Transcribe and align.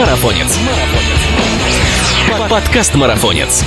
Марафонец. 0.00 0.58
Подкаст 2.48 2.94
Марафонец. 2.94 3.62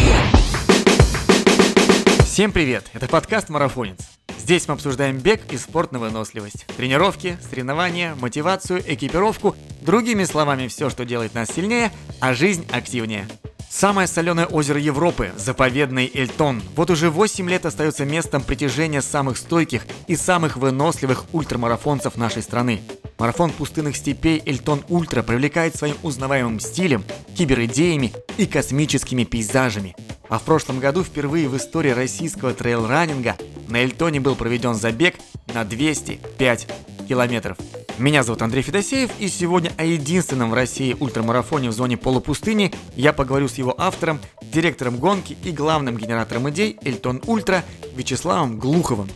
Всем 2.26 2.52
привет! 2.52 2.86
Это 2.94 3.08
подкаст 3.08 3.50
«Марафонец». 3.50 4.00
Здесь 4.40 4.68
мы 4.68 4.74
обсуждаем 4.74 5.20
бег 5.20 5.42
и 5.52 5.58
спорт 5.58 5.92
на 5.92 6.00
выносливость. 6.00 6.66
Тренировки, 6.76 7.38
соревнования, 7.48 8.16
мотивацию, 8.16 8.82
экипировку. 8.84 9.56
Другими 9.82 10.24
словами, 10.24 10.68
все, 10.70 10.90
что 10.90 11.06
делает 11.06 11.36
нас 11.36 11.50
сильнее, 11.50 11.92
а 12.20 12.34
жизнь 12.34 12.66
активнее. 12.72 13.28
Самое 13.76 14.08
соленое 14.08 14.46
озеро 14.46 14.80
Европы, 14.80 15.32
заповедный 15.36 16.10
Эльтон, 16.14 16.62
вот 16.76 16.92
уже 16.92 17.10
8 17.10 17.50
лет 17.50 17.66
остается 17.66 18.06
местом 18.06 18.44
притяжения 18.44 19.02
самых 19.02 19.36
стойких 19.36 19.88
и 20.06 20.16
самых 20.16 20.58
выносливых 20.58 21.26
ультрамарафонцев 21.34 22.16
нашей 22.16 22.44
страны. 22.44 22.82
Марафон 23.18 23.50
пустынных 23.50 23.98
степей 23.98 24.44
Эльтон 24.46 24.84
Ультра 24.90 25.24
привлекает 25.24 25.76
своим 25.76 25.96
узнаваемым 26.04 26.60
стилем, 26.60 27.04
киберидеями 27.36 28.14
и 28.38 28.46
космическими 28.46 29.24
пейзажами. 29.24 29.96
А 30.30 30.38
в 30.38 30.44
прошлом 30.44 30.80
году 30.80 31.04
впервые 31.04 31.50
в 31.50 31.58
истории 31.58 31.90
российского 31.90 32.54
трейл-раннинга 32.54 33.38
на 33.70 33.78
Эльтоне 33.78 34.20
был 34.20 34.36
проведен 34.36 34.76
забег 34.76 35.16
на 35.52 35.64
205 35.64 36.68
километров. 37.10 37.58
Меня 38.00 38.24
зовут 38.24 38.42
Андрей 38.42 38.64
Федосеев, 38.64 39.12
и 39.20 39.28
сегодня 39.28 39.72
о 39.78 39.86
единственном 39.86 40.50
в 40.50 40.56
России 40.56 40.96
ультрамарафоне 41.00 41.70
в 41.70 41.74
зоне 41.74 41.96
полупустыни 41.96 42.74
я 42.96 43.14
поговорю 43.14 43.48
с 43.48 43.60
автором, 43.78 44.20
директором 44.42 44.98
гонки 44.98 45.38
и 45.44 45.52
главным 45.52 45.98
генератором 45.98 46.50
идей 46.50 46.78
Эльтон 46.84 47.22
Ультра 47.26 47.64
Вячеславом 47.96 48.60
Глуховым. 48.60 49.10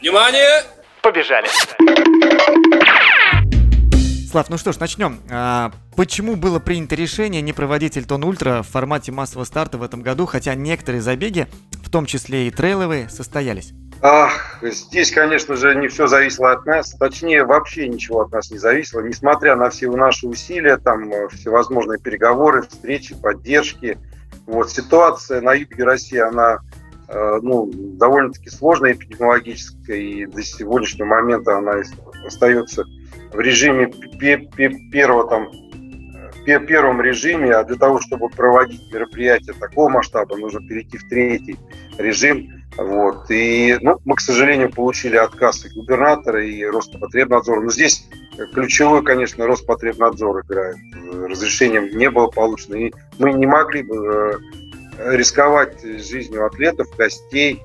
Внимание! 0.00 0.64
Побежали! 1.02 1.48
Слав, 4.30 4.48
ну 4.48 4.58
что 4.58 4.72
ж, 4.72 4.78
начнем. 4.78 5.20
А, 5.28 5.72
почему 5.96 6.36
было 6.36 6.60
принято 6.60 6.94
решение 6.94 7.42
не 7.42 7.52
проводить 7.52 7.96
Эльтон 7.96 8.22
Ультра 8.22 8.62
в 8.62 8.68
формате 8.68 9.10
массового 9.10 9.44
старта 9.44 9.76
в 9.76 9.82
этом 9.82 10.02
году, 10.02 10.26
хотя 10.26 10.54
некоторые 10.54 11.02
забеги, 11.02 11.48
в 11.90 11.92
том 11.92 12.06
числе 12.06 12.46
и 12.46 12.52
трейловые, 12.52 13.08
состоялись? 13.08 13.72
Ах, 14.00 14.60
здесь, 14.62 15.10
конечно 15.10 15.56
же, 15.56 15.74
не 15.74 15.88
все 15.88 16.06
зависело 16.06 16.52
от 16.52 16.64
нас, 16.64 16.92
точнее, 16.92 17.44
вообще 17.44 17.88
ничего 17.88 18.20
от 18.20 18.30
нас 18.30 18.52
не 18.52 18.58
зависело, 18.58 19.00
несмотря 19.00 19.56
на 19.56 19.70
все 19.70 19.90
наши 19.90 20.28
усилия, 20.28 20.76
там 20.76 21.12
э, 21.12 21.28
всевозможные 21.30 21.98
переговоры, 21.98 22.62
встречи, 22.62 23.16
поддержки. 23.16 23.98
Вот 24.46 24.70
ситуация 24.70 25.40
на 25.40 25.52
юге 25.52 25.82
России, 25.82 26.18
она 26.18 26.60
э, 27.08 27.38
ну, 27.42 27.68
довольно-таки 27.74 28.50
сложная 28.50 28.92
эпидемиологическая, 28.92 29.96
и 29.96 30.26
до 30.26 30.44
сегодняшнего 30.44 31.06
момента 31.06 31.58
она 31.58 31.72
остается 32.24 32.84
в 33.32 33.40
режиме 33.40 33.88
первого 34.92 35.28
там 35.28 35.48
первом 36.44 37.00
режиме, 37.00 37.52
а 37.52 37.64
для 37.64 37.76
того, 37.76 38.00
чтобы 38.00 38.28
проводить 38.28 38.92
мероприятия 38.92 39.52
такого 39.52 39.88
масштаба, 39.88 40.36
нужно 40.36 40.60
перейти 40.66 40.98
в 40.98 41.08
третий 41.08 41.58
режим. 41.98 42.60
Вот. 42.76 43.30
И 43.30 43.76
ну, 43.80 43.98
мы, 44.04 44.16
к 44.16 44.20
сожалению, 44.20 44.70
получили 44.70 45.16
отказ 45.16 45.64
и 45.66 45.68
губернатора, 45.70 46.44
и 46.44 46.64
Роспотребнадзора. 46.64 47.60
Но 47.60 47.70
здесь 47.70 48.08
ключевой, 48.54 49.02
конечно, 49.02 49.46
Роспотребнадзор 49.46 50.40
играет. 50.40 50.76
Разрешением 51.28 51.96
не 51.96 52.10
было 52.10 52.28
получено. 52.28 52.76
И 52.76 52.92
мы 53.18 53.32
не 53.32 53.46
могли 53.46 53.82
бы 53.82 53.96
э, 54.98 55.16
рисковать 55.16 55.82
жизнью 55.82 56.46
атлетов, 56.46 56.88
гостей. 56.96 57.62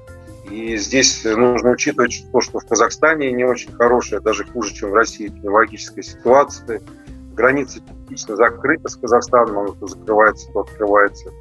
И 0.50 0.78
здесь 0.78 1.24
нужно 1.24 1.72
учитывать 1.72 2.24
то, 2.32 2.42
что 2.42 2.60
в 2.60 2.68
Казахстане 2.68 3.32
не 3.32 3.44
очень 3.44 3.72
хорошая, 3.72 4.20
даже 4.20 4.44
хуже, 4.44 4.74
чем 4.76 4.92
в 4.92 4.94
России, 4.94 5.28
эпидемиологическая 5.28 6.04
ситуация. 6.04 6.82
Границы 7.36 7.82
частично 8.10 8.36
закрыты 8.38 8.90
с 8.90 8.96
Казахстаном, 8.96 9.60
оно 9.60 9.74
то 9.74 9.88
закрывается, 9.88 10.52
то 10.54 10.62
открывается. 10.62 11.32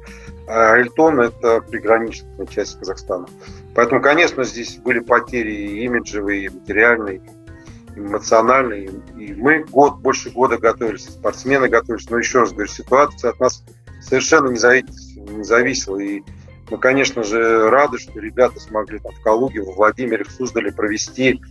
А 0.47 0.75
Эльтон– 0.77 1.19
это 1.21 1.61
приграничная 1.61 2.45
часть 2.45 2.77
Казахстана. 2.77 3.27
Поэтому, 3.73 4.01
конечно, 4.01 4.43
здесь 4.43 4.77
были 4.77 4.99
потери 4.99 5.51
и 5.51 5.85
имиджевые, 5.85 6.45
и 6.45 6.49
материальные, 6.49 7.21
и 7.95 7.99
эмоциональные. 7.99 8.91
И 9.17 9.33
мы 9.33 9.63
год, 9.63 9.97
больше 9.97 10.29
года 10.29 10.57
готовились, 10.57 11.05
спортсмены 11.05 11.69
готовились. 11.69 12.09
Но 12.09 12.17
еще 12.17 12.41
раз 12.41 12.51
говорю, 12.51 12.67
ситуация 12.67 13.31
от 13.31 13.39
нас 13.39 13.63
совершенно 14.01 14.49
не, 14.49 14.57
зависела. 14.57 15.25
Не 15.29 15.43
зависела. 15.43 15.99
И 15.99 16.21
мы, 16.69 16.77
конечно 16.77 17.23
же, 17.23 17.69
рады, 17.69 17.97
что 17.97 18.19
ребята 18.19 18.59
смогли 18.59 18.99
там, 18.99 19.13
в 19.13 19.21
Калуге, 19.21 19.61
в 19.61 19.75
Владимире, 19.75 20.23
в 20.23 20.31
Суздале 20.31 20.71
провести 20.71 21.41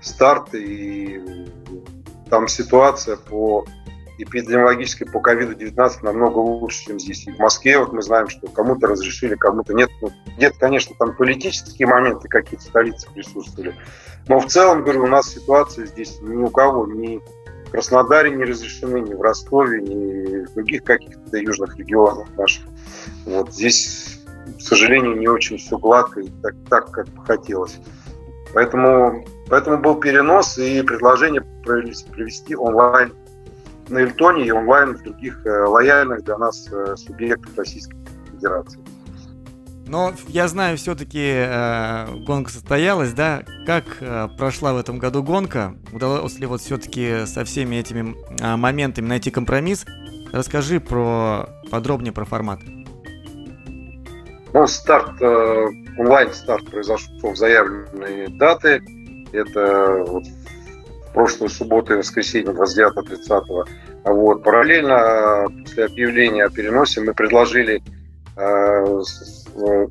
старт. 0.00 0.54
И 0.54 1.48
там 2.28 2.48
ситуация 2.48 3.16
по 3.16 3.64
эпидемиологической 4.18 5.06
по 5.06 5.20
ковиду-19 5.20 6.02
намного 6.02 6.38
лучше, 6.38 6.86
чем 6.86 7.00
здесь. 7.00 7.26
И 7.26 7.32
в 7.32 7.38
Москве 7.38 7.78
вот 7.78 7.92
мы 7.92 8.02
знаем, 8.02 8.28
что 8.28 8.48
кому-то 8.48 8.86
разрешили, 8.86 9.34
кому-то 9.34 9.74
нет. 9.74 9.90
Ну, 10.00 10.10
где-то, 10.36 10.58
конечно, 10.58 10.94
там 10.98 11.16
политические 11.16 11.88
моменты 11.88 12.28
какие-то 12.28 12.64
в 12.64 12.68
столице 12.68 13.08
присутствовали. 13.12 13.74
Но 14.28 14.40
в 14.40 14.46
целом, 14.46 14.82
говорю, 14.82 15.04
у 15.04 15.08
нас 15.08 15.28
ситуация 15.28 15.86
здесь 15.86 16.18
ни 16.22 16.42
у 16.42 16.48
кого, 16.48 16.86
ни 16.86 17.20
в 17.66 17.70
Краснодаре 17.70 18.30
не 18.30 18.44
разрешены, 18.44 19.00
ни 19.00 19.14
в 19.14 19.20
Ростове, 19.20 19.82
ни 19.82 20.44
в 20.44 20.54
других 20.54 20.84
каких-то 20.84 21.36
южных 21.36 21.76
регионах 21.76 22.28
наших. 22.36 22.64
Вот 23.26 23.52
здесь, 23.52 24.20
к 24.58 24.60
сожалению, 24.60 25.16
не 25.16 25.28
очень 25.28 25.58
все 25.58 25.76
гладко 25.76 26.20
и 26.20 26.30
так, 26.42 26.54
так 26.70 26.90
как 26.90 27.06
хотелось. 27.26 27.78
Поэтому, 28.54 29.26
поэтому 29.48 29.78
был 29.78 29.96
перенос 29.96 30.58
и 30.58 30.82
предложение 30.82 31.42
провести 31.64 32.54
онлайн 32.54 33.12
на 33.94 34.00
Эльтоне 34.00 34.46
и 34.46 34.50
онлайн 34.50 34.96
в 34.96 35.02
других 35.02 35.46
э, 35.46 35.64
лояльных 35.64 36.24
для 36.24 36.36
нас 36.36 36.68
э, 36.70 36.96
субъектах 36.96 37.56
Российской 37.56 37.96
Федерации. 38.32 38.80
Но 39.86 40.12
я 40.28 40.48
знаю, 40.48 40.76
все-таки 40.76 41.22
э, 41.22 42.06
гонка 42.26 42.50
состоялась, 42.50 43.12
да? 43.12 43.42
Как 43.66 43.84
э, 44.00 44.28
прошла 44.36 44.72
в 44.72 44.78
этом 44.78 44.98
году 44.98 45.22
гонка? 45.22 45.74
Удалось 45.92 46.38
ли 46.38 46.46
вот 46.46 46.60
все-таки 46.60 47.26
со 47.26 47.44
всеми 47.44 47.76
этими 47.76 48.16
э, 48.40 48.56
моментами 48.56 49.06
найти 49.06 49.30
компромисс? 49.30 49.84
Расскажи 50.32 50.80
про 50.80 51.48
подробнее 51.70 52.12
про 52.12 52.24
формат. 52.24 52.60
Ну, 54.52 54.66
старт, 54.66 55.20
э, 55.20 55.66
онлайн-старт 55.98 56.70
произошел 56.70 57.32
в 57.32 57.36
заявленные 57.36 58.28
даты. 58.28 58.82
Это 59.32 60.04
вот 60.06 60.24
прошлую 61.14 61.48
субботу 61.48 61.94
и 61.94 61.96
воскресенье 61.96 62.52
29-30. 62.52 63.68
Вот. 64.04 64.42
Параллельно 64.42 65.46
после 65.62 65.86
объявления 65.86 66.44
о 66.44 66.50
переносе 66.50 67.00
мы 67.00 67.14
предложили 67.14 67.82
э, 68.36 69.02
э, 69.56 69.86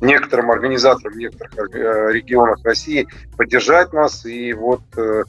некоторым 0.00 0.50
организаторам 0.52 1.18
некоторых 1.18 1.74
э, 1.74 2.12
регионах 2.12 2.58
России 2.64 3.08
поддержать 3.36 3.92
нас. 3.92 4.24
И 4.24 4.52
вот 4.52 4.82
э, 4.96 5.24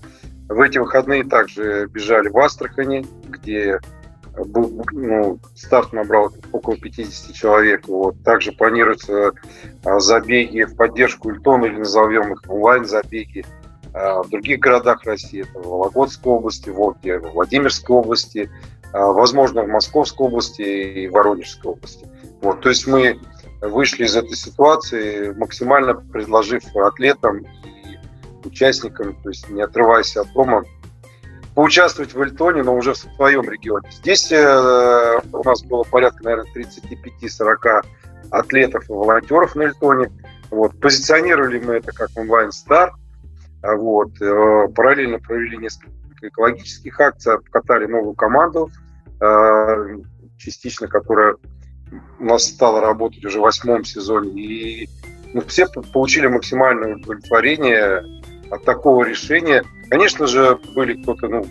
в 0.50 0.62
эти 0.62 0.78
выходные 0.78 1.24
также 1.24 1.88
бежали 1.88 2.30
в 2.30 2.38
Астрахани, 2.38 3.06
где 3.28 3.80
ну, 4.38 5.40
старт 5.56 5.92
набрал 5.92 6.32
около 6.52 6.78
50 6.78 7.36
человек. 7.36 7.88
Вот. 7.88 8.24
Также 8.24 8.52
планируются 8.52 9.32
э, 9.84 10.00
забеги 10.00 10.64
в 10.64 10.76
поддержку 10.76 11.32
Ильтона, 11.32 11.66
или 11.66 11.78
назовем 11.80 12.34
их 12.34 12.44
онлайн-забеги 12.48 13.46
Э, 13.46 13.61
в 13.94 14.30
других 14.30 14.60
городах 14.60 15.04
России, 15.04 15.42
это 15.42 15.60
в 15.60 15.68
Вологодской 15.68 16.32
области, 16.32 16.70
в 16.70 16.76
Волге, 16.76 17.20
в 17.20 17.32
Владимирской 17.32 17.96
области, 17.96 18.50
э, 18.94 18.98
возможно, 18.98 19.64
в 19.64 19.68
Московской 19.68 20.28
области 20.28 20.62
и 20.62 21.08
Воронежской 21.08 21.72
области. 21.72 22.08
Вот, 22.42 22.62
то 22.62 22.70
есть 22.70 22.88
мы 22.88 23.20
вышли 23.62 24.06
из 24.06 24.16
этой 24.16 24.36
ситуации, 24.36 25.32
максимально 25.34 25.96
предложив 25.96 26.64
атлетам 26.76 27.40
и 27.40 28.48
участникам, 28.48 29.16
то 29.22 29.30
есть 29.30 29.50
не 29.50 29.62
отрываясь 29.62 30.16
от 30.18 30.32
дома, 30.34 30.64
поучаствовать 31.54 32.14
в 32.14 32.22
Эльтоне, 32.22 32.64
но 32.64 32.76
уже 32.76 32.94
в 32.94 32.98
своем 32.98 33.50
регионе. 33.50 33.90
Здесь 33.92 34.32
э, 34.32 35.20
у 35.34 35.44
нас 35.44 35.64
было 35.64 35.84
порядка, 35.84 36.24
наверное, 36.24 36.52
35-40 36.56 37.86
атлетов 38.32 38.90
и 38.90 38.94
волонтеров 38.94 39.56
на 39.56 39.64
Эльтоне. 39.64 40.12
Вот. 40.50 40.80
Позиционировали 40.80 41.60
мы 41.60 41.76
это 41.76 41.92
как 41.92 42.10
онлайн-старт, 42.16 42.94
вот. 43.64 44.20
Э, 44.22 44.68
параллельно 44.76 45.20
провели 45.20 45.58
несколько 45.58 45.92
экологических 46.22 47.00
акций, 47.00 47.36
обкатали 47.36 47.86
новую 47.86 48.14
команду, 48.14 48.70
э, 49.20 49.98
частично, 50.38 50.88
которая 50.88 51.36
у 52.20 52.26
нас 52.26 52.46
стала 52.46 52.82
работать 52.82 53.24
уже 53.26 53.40
в 53.40 53.44
восьмом 53.44 53.84
сезоне. 53.84 54.42
И 54.42 54.90
ну, 55.34 55.42
все 55.42 55.68
получили 55.94 56.28
максимальное 56.28 56.96
удовлетворение 56.96 58.04
от 58.50 58.64
такого 58.64 59.04
решения. 59.04 59.64
Конечно 59.90 60.28
же, 60.28 60.60
были 60.76 61.02
кто-то, 61.02 61.28
ну, 61.28 61.46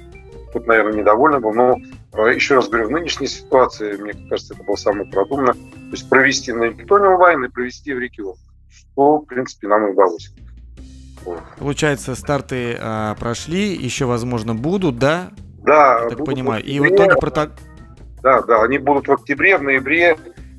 кто-то, 0.51 0.67
наверное, 0.67 1.01
недоволен 1.01 1.41
был, 1.41 1.53
но 1.53 1.77
э, 2.15 2.35
еще 2.35 2.57
раз 2.57 2.69
говорю, 2.69 2.89
в 2.89 2.93
нынешней 2.93 3.27
ситуации, 3.27 3.97
мне 3.97 4.13
кажется, 4.29 4.55
это 4.55 4.65
было 4.65 4.77
самое 4.77 5.11
продуманно. 5.11 5.55
То 5.55 5.93
есть 5.93 6.09
провести 6.09 6.53
на 6.53 6.69
Электроне 6.69 7.09
онлайн 7.09 7.45
и 7.45 7.49
провести 7.49 7.93
в 7.93 7.99
регион, 7.99 8.37
что, 8.69 9.19
в 9.19 9.27
принципе, 9.27 9.69
нам 9.69 9.91
удалось. 9.91 10.33
Получается, 11.59 12.15
старты 12.15 12.77
а, 12.81 13.15
прошли, 13.17 13.75
еще, 13.75 14.07
возможно, 14.07 14.55
будут, 14.55 14.99
да? 14.99 15.31
Да. 15.65 16.01
Я 16.05 16.09
так 16.11 16.25
понимаю. 16.25 16.65
И 16.65 16.81
в 16.81 16.87
итоге 16.87 17.17
прото... 17.17 17.51
Да, 18.23 18.43
да, 18.43 18.63
они 18.63 18.79
будут 18.79 19.09
в 19.09 19.13
октябре, 19.13 19.57
в 19.57 19.63
ноябре, 19.63 20.17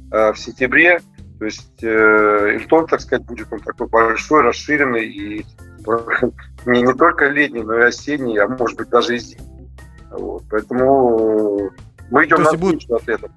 в 0.09 0.35
сентябре. 0.35 0.99
То 1.39 1.45
есть 1.45 1.83
Эльтон, 1.83 2.87
так 2.87 3.01
сказать, 3.01 3.25
будет 3.25 3.47
он 3.51 3.59
такой 3.59 3.87
большой, 3.87 4.41
расширенный 4.41 5.05
и 5.05 5.45
не, 6.65 6.81
не 6.81 6.93
только 6.93 7.29
летний, 7.29 7.63
но 7.63 7.79
и 7.79 7.83
осенний, 7.83 8.37
а 8.37 8.47
может 8.47 8.77
быть 8.77 8.89
даже 8.89 9.15
и 9.15 9.19
зимний. 9.19 9.69
Вот. 10.11 10.43
Поэтому 10.49 11.71
мы 12.09 12.25
идем 12.25 12.43
на 12.43 12.53
будет... 12.53 12.89
ответов. 12.91 13.31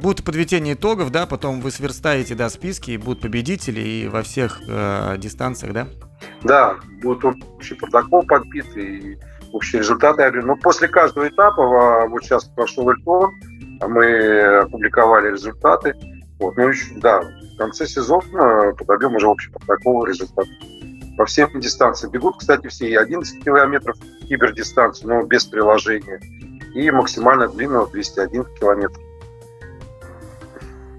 Будут 0.00 0.24
подведение 0.24 0.74
итогов, 0.74 1.10
да, 1.10 1.26
потом 1.26 1.60
вы 1.60 1.70
сверстаете, 1.70 2.34
да, 2.34 2.48
списки, 2.48 2.92
и 2.92 2.96
будут 2.96 3.20
победители 3.20 3.80
и 3.80 4.08
во 4.08 4.22
всех 4.22 4.60
э, 4.66 5.16
дистанциях, 5.18 5.72
да? 5.72 5.88
Да, 6.42 6.76
будет 7.02 7.24
общий 7.24 7.74
протокол 7.74 8.24
подбит 8.24 8.66
и 8.76 9.18
общие 9.52 9.80
результаты. 9.80 10.30
Но 10.42 10.56
после 10.56 10.88
каждого 10.88 11.28
этапа, 11.28 12.06
вот 12.08 12.24
сейчас 12.24 12.44
прошел 12.44 12.90
Эльтон, 12.90 13.30
а 13.80 13.88
мы 13.88 14.58
опубликовали 14.62 15.30
результаты. 15.32 15.94
Вот, 16.40 16.56
ну 16.56 16.68
еще, 16.68 16.94
да, 16.96 17.20
в 17.20 17.56
конце 17.58 17.86
сезона 17.86 18.74
подобьем 18.76 19.14
уже 19.14 19.28
общий 19.28 19.50
протокол 19.50 20.04
результатов 20.04 20.52
по 21.16 21.24
всем 21.26 21.48
дистанциям. 21.60 22.12
Бегут, 22.12 22.38
кстати, 22.38 22.66
все 22.66 22.88
и 22.88 22.94
11 22.94 23.44
километров 23.44 23.96
кибердистанцию, 24.28 25.08
но 25.08 25.22
без 25.22 25.44
приложения, 25.44 26.20
и 26.74 26.90
максимально 26.90 27.48
длинного 27.48 27.88
201 27.90 28.44
километр. 28.58 29.00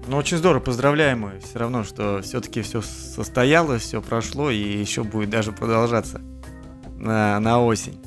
Ну, 0.08 0.18
очень 0.18 0.36
здорово, 0.36 0.62
поздравляем 0.62 1.20
мы. 1.20 1.40
Все 1.40 1.58
равно, 1.58 1.82
что 1.82 2.20
все-таки 2.22 2.62
все 2.62 2.80
состоялось, 2.80 3.82
все 3.82 4.00
прошло 4.00 4.50
и 4.50 4.56
еще 4.56 5.02
будет 5.02 5.30
даже 5.30 5.50
продолжаться 5.50 6.20
на, 6.96 7.40
на 7.40 7.60
осень. 7.60 8.00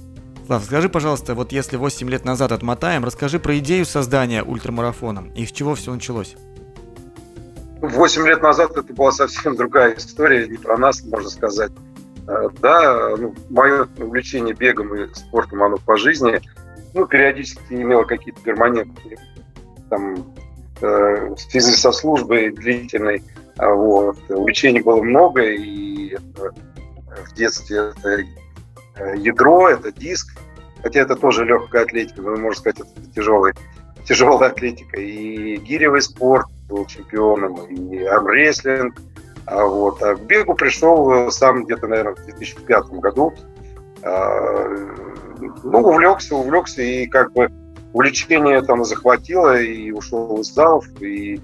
Слав, 0.45 0.63
скажи, 0.63 0.87
пожалуйста, 0.87 1.35
вот 1.35 1.51
если 1.51 1.75
8 1.75 2.09
лет 2.09 2.23
назад 2.23 2.53
отмотаем, 2.53 3.03
расскажи 3.03 3.37
про 3.37 3.57
идею 3.59 3.85
создания 3.85 4.43
ультрамарафона 4.43 5.25
и 5.35 5.45
с 5.45 5.51
чего 5.51 5.75
все 5.75 5.93
началось. 5.93 6.35
8 7.81 8.27
лет 8.27 8.41
назад 8.41 8.77
это 8.77 8.93
была 8.93 9.11
совсем 9.11 9.57
другая 9.57 9.95
история, 9.95 10.47
не 10.47 10.57
про 10.57 10.77
нас, 10.77 11.03
можно 11.03 11.29
сказать. 11.29 11.71
Э, 12.27 12.47
да, 12.61 13.15
ну, 13.17 13.35
мое 13.49 13.87
увлечение 13.97 14.55
бегом 14.55 14.95
и 14.95 15.13
спортом, 15.13 15.63
оно 15.63 15.77
по 15.77 15.97
жизни, 15.97 16.41
ну, 16.93 17.05
периодически 17.05 17.73
имело 17.73 18.03
какие-то 18.03 18.41
перманентные 18.41 19.19
там, 19.89 20.33
в 20.81 21.37
связи 21.37 21.71
со 21.71 21.91
службой 21.91 22.51
длительной, 22.51 23.23
а 23.57 23.73
вот, 23.73 24.17
увлечений 24.29 24.81
было 24.81 25.01
много, 25.01 25.43
и 25.43 26.13
это, 26.13 26.53
в 27.25 27.33
детстве 27.35 27.91
это 27.97 28.23
э, 28.95 29.17
ядро, 29.17 29.69
это 29.69 29.91
диск, 29.91 30.37
хотя 30.81 31.01
это 31.01 31.15
тоже 31.15 31.45
легкая 31.45 31.83
атлетика, 31.83 32.21
но 32.21 32.37
можно 32.37 32.59
сказать, 32.59 32.79
это 32.79 33.11
тяжелый, 33.13 33.53
тяжелая 34.05 34.51
атлетика, 34.51 34.99
и 34.99 35.57
гиревый 35.57 36.01
спорт 36.01 36.47
был 36.69 36.85
чемпионом, 36.85 37.65
и 37.65 38.03
армрестлинг, 38.03 38.95
а 39.49 39.65
вот. 39.65 40.01
А 40.03 40.15
к 40.15 40.21
бегу 40.21 40.53
пришел 40.53 41.11
э, 41.11 41.31
сам 41.31 41.65
где-то, 41.65 41.87
наверное, 41.87 42.15
в 42.15 42.23
2005 42.25 42.85
году. 42.99 43.33
А, 44.03 44.67
ну, 45.63 45.79
увлекся, 45.79 46.35
увлекся, 46.35 46.81
и 46.81 47.07
как 47.07 47.33
бы 47.33 47.49
увлечение 47.93 48.61
там 48.61 48.83
захватило, 48.85 49.59
и 49.59 49.91
ушел 49.91 50.39
из 50.41 50.53
залов, 50.53 50.85
и, 51.01 51.39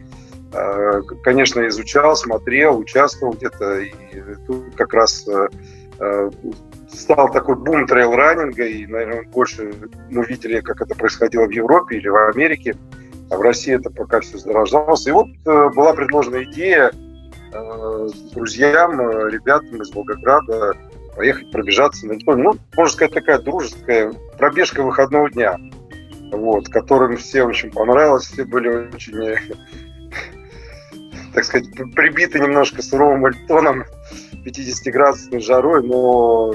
а, 0.54 1.02
конечно, 1.24 1.68
изучал, 1.68 2.16
смотрел, 2.16 2.78
участвовал 2.78 3.34
где-то, 3.34 3.80
и 3.80 3.92
тут 4.48 4.76
как 4.76 4.94
раз 4.94 5.28
э, 5.28 6.32
стал 6.92 7.32
такой 7.32 7.56
бум 7.56 7.88
трейл-раннинга, 7.88 8.66
и, 8.66 8.86
наверное, 8.86 9.24
больше 9.24 9.74
мы 10.10 10.26
видели, 10.26 10.60
как 10.62 10.82
это 10.82 10.96
происходило 10.96 11.46
в 11.46 11.52
Европе 11.52 11.98
или 11.98 12.08
в 12.08 12.30
Америке, 12.30 12.76
а 13.32 13.38
в 13.38 13.42
России 13.42 13.74
это 13.74 13.90
пока 13.90 14.20
все 14.20 14.38
зарождалось. 14.38 15.08
И 15.08 15.12
вот 15.12 15.28
э, 15.46 15.70
была 15.70 15.94
предложена 15.94 16.44
идея 16.44 16.92
Э, 17.56 18.10
друзьям, 18.34 19.00
э, 19.00 19.30
ребятам 19.32 19.82
из 19.82 19.90
Волгограда 19.94 20.74
поехать 21.16 21.50
пробежаться 21.52 22.06
на 22.06 22.16
ну, 22.26 22.56
можно 22.76 22.94
сказать, 22.94 23.14
такая 23.14 23.40
дружеская 23.40 24.12
пробежка 24.38 24.84
выходного 24.84 25.32
дня, 25.32 25.58
вот, 26.31 26.69
которым 26.69 27.18
все 27.18 27.44
очень 27.44 27.72
понравилось, 27.72 28.25
все 28.25 28.45
были 28.45 28.69
очень, 28.69 29.18
э, 29.24 29.38
так 31.33 31.44
сказать, 31.44 31.68
прибиты 31.95 32.39
немножко 32.39 32.81
суровым 32.81 33.25
эльтоном, 33.25 33.86
50-градусной 34.45 35.39
жарой, 35.39 35.83
но 35.83 36.54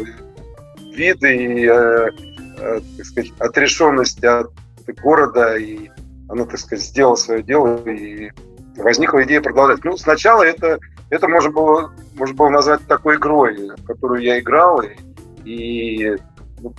виды 0.94 1.36
и, 1.36 1.66
э, 1.66 2.08
э, 2.58 2.80
так 2.96 3.06
сказать, 3.06 3.32
отрешенность 3.38 4.22
от 4.24 4.50
города, 5.02 5.56
и 5.56 5.90
оно, 6.28 6.46
так 6.46 6.58
сказать, 6.58 6.84
сделало 6.84 7.16
свое 7.16 7.42
дело, 7.42 7.76
и 7.88 8.30
возникла 8.76 9.24
идея 9.24 9.40
продолжать. 9.40 9.84
Ну, 9.84 9.96
сначала 9.96 10.42
это, 10.42 10.78
это 11.10 11.28
можно, 11.28 11.50
было, 11.50 11.92
можно 12.14 12.34
было 12.34 12.48
назвать 12.48 12.86
такой 12.86 13.16
игрой, 13.16 13.70
в 13.76 13.84
которую 13.84 14.22
я 14.22 14.38
играл, 14.38 14.82
и, 14.82 14.96
и 15.44 16.16
ну, 16.60 16.74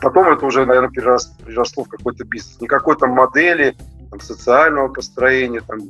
потом 0.00 0.28
это 0.32 0.46
уже, 0.46 0.66
наверное, 0.66 0.90
переросло, 0.90 1.34
переросло 1.44 1.84
в 1.84 1.88
какой-то 1.88 2.24
бизнес. 2.24 2.60
Не 2.60 2.66
какой-то 2.66 3.06
модели 3.06 3.76
там, 4.10 4.20
социального 4.20 4.88
построения, 4.88 5.60
там, 5.60 5.80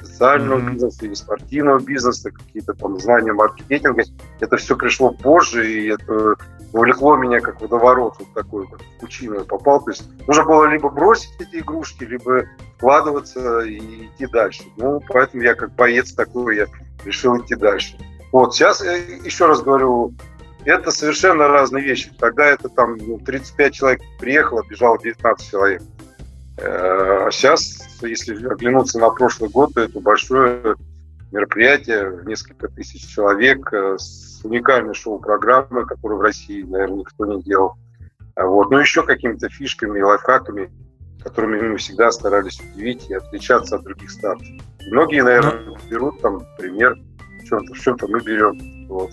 социального 0.00 0.58
mm-hmm. 0.58 0.72
бизнеса 0.72 1.06
или 1.06 1.14
спортивного 1.14 1.78
бизнеса, 1.78 2.30
какие-то 2.30 2.74
там 2.74 2.98
знания 2.98 3.32
маркетинга. 3.32 4.02
Это 4.40 4.56
все 4.56 4.76
пришло 4.76 5.12
позже, 5.12 5.70
и 5.70 5.88
это 5.88 6.34
увлекло 6.72 7.16
меня 7.16 7.40
как 7.40 7.60
водоворот, 7.60 8.16
вот 8.18 8.32
такой 8.34 8.66
вот 8.66 8.80
пучину 9.00 9.34
я 9.34 9.44
попал. 9.44 9.82
То 9.84 9.90
есть 9.90 10.04
нужно 10.26 10.44
было 10.44 10.64
либо 10.66 10.88
бросить 10.88 11.30
эти 11.40 11.56
игрушки, 11.56 12.04
либо 12.04 12.44
вкладываться 12.76 13.60
и 13.60 14.06
идти 14.06 14.26
дальше. 14.26 14.64
Ну, 14.76 15.00
поэтому 15.08 15.42
я 15.42 15.54
как 15.54 15.74
боец 15.74 16.12
такой, 16.12 16.56
я 16.56 16.66
решил 17.04 17.38
идти 17.38 17.54
дальше. 17.54 17.96
Вот, 18.32 18.54
сейчас, 18.54 18.82
еще 18.82 19.46
раз 19.46 19.62
говорю, 19.62 20.14
это 20.64 20.90
совершенно 20.90 21.48
разные 21.48 21.84
вещи. 21.84 22.10
Тогда 22.18 22.46
это 22.46 22.68
там 22.68 22.96
ну, 22.98 23.18
35 23.18 23.74
человек 23.74 24.00
приехало, 24.18 24.62
бежало 24.68 24.98
19 24.98 25.50
человек. 25.50 25.82
Э, 26.58 27.26
а 27.26 27.30
сейчас, 27.30 27.98
если 28.02 28.46
оглянуться 28.46 28.98
на 28.98 29.10
прошлый 29.10 29.50
год, 29.50 29.74
то 29.74 29.80
это 29.80 30.00
большое 30.00 30.76
мероприятие, 31.32 32.20
несколько 32.26 32.68
тысяч 32.68 33.06
человек 33.08 33.72
э, 33.72 33.96
с 33.98 34.40
уникальной 34.44 34.94
шоу-программой, 34.94 35.86
которую 35.86 36.18
в 36.18 36.22
России, 36.22 36.62
наверное, 36.62 36.98
никто 36.98 37.26
не 37.26 37.42
делал. 37.42 37.74
Вот. 38.36 38.70
Ну, 38.70 38.78
еще 38.78 39.02
какими-то 39.02 39.48
фишками 39.48 39.98
и 39.98 40.02
лайфхаками, 40.02 40.70
которыми 41.22 41.60
мы 41.60 41.76
всегда 41.78 42.10
старались 42.10 42.60
удивить 42.60 43.08
и 43.08 43.14
отличаться 43.14 43.76
от 43.76 43.84
других 43.84 44.10
стартов. 44.10 44.46
Многие, 44.90 45.22
наверное, 45.22 45.60
ну. 45.66 45.76
берут 45.88 46.20
там 46.20 46.46
пример, 46.58 46.96
в 47.40 47.44
чем-то, 47.44 47.74
в 47.74 47.80
чем-то 47.80 48.08
мы 48.08 48.20
берем. 48.20 48.88
Вот. 48.88 49.12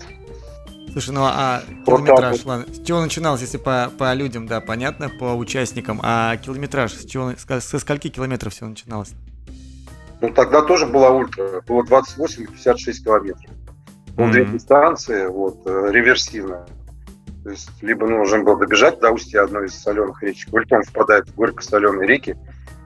Слушай, 0.92 1.14
ну 1.14 1.22
а 1.24 1.62
километраж, 1.86 2.38
вот 2.38 2.46
ладно, 2.46 2.74
с 2.74 2.82
чего 2.82 3.00
начиналось, 3.00 3.40
если 3.40 3.58
по, 3.58 3.90
по 3.96 4.12
людям, 4.12 4.46
да, 4.46 4.60
понятно, 4.60 5.08
по 5.08 5.34
участникам, 5.34 6.00
а 6.02 6.36
километраж, 6.36 6.92
с 6.92 7.04
чего, 7.04 7.32
со 7.36 7.78
скольки 7.78 8.08
километров 8.08 8.52
все 8.52 8.66
начиналось? 8.66 9.12
Ну, 10.20 10.32
тогда 10.32 10.62
тоже 10.62 10.86
была 10.86 11.10
ультра, 11.10 11.62
было 11.66 11.84
28 11.84 12.42
и 12.42 12.46
56 12.46 13.04
километров. 13.04 13.50
Mm-hmm. 14.16 14.32
две 14.32 14.44
дистанции, 14.44 15.26
вот, 15.26 15.62
э, 15.64 15.88
реверсивная. 15.90 16.66
То 17.44 17.50
есть, 17.50 17.70
либо 17.80 18.06
нужно 18.06 18.42
было 18.42 18.58
добежать 18.58 19.00
до 19.00 19.12
устья 19.12 19.42
одной 19.42 19.66
из 19.66 19.74
соленых 19.74 20.22
речек, 20.22 20.52
Вольтон 20.52 20.82
впадает 20.82 21.28
в 21.28 21.34
горько-соленые 21.36 22.06
реки, 22.06 22.36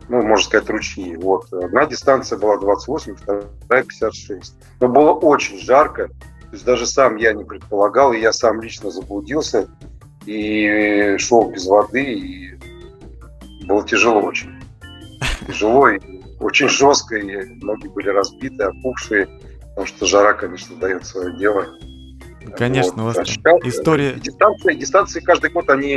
ну, 0.08 0.22
можно 0.22 0.44
сказать, 0.44 0.68
ручьи. 0.68 1.16
Вот. 1.16 1.52
Одна 1.52 1.86
дистанция 1.86 2.38
была 2.38 2.58
28, 2.58 3.16
вторая 3.16 3.82
56. 3.82 4.54
Но 4.80 4.88
было 4.88 5.12
очень 5.12 5.58
жарко, 5.58 6.10
то 6.54 6.56
есть 6.56 6.66
даже 6.66 6.86
сам 6.86 7.16
я 7.16 7.32
не 7.32 7.42
предполагал, 7.42 8.12
и 8.12 8.20
я 8.20 8.32
сам 8.32 8.62
лично 8.62 8.88
заблудился 8.88 9.66
и 10.24 11.16
шел 11.18 11.50
без 11.50 11.66
воды, 11.66 12.04
и 12.04 12.54
было 13.66 13.84
тяжело 13.84 14.20
очень. 14.20 14.54
Тяжело 15.48 15.88
и 15.88 15.98
очень 16.38 16.68
жестко, 16.68 17.16
и 17.16 17.44
ноги 17.60 17.88
были 17.88 18.10
разбиты, 18.10 18.62
опухшие, 18.62 19.28
потому 19.70 19.86
что 19.88 20.06
жара, 20.06 20.32
конечно, 20.34 20.76
дает 20.76 21.04
свое 21.04 21.36
дело. 21.38 21.66
Конечно, 22.56 23.02
вот. 23.02 23.16
у 23.16 23.18
вас 23.18 23.18
а 23.18 23.68
история... 23.68 24.12
Дистанции, 24.12 24.74
дистанции 24.74 25.18
каждый 25.18 25.50
год, 25.50 25.68
они 25.70 25.96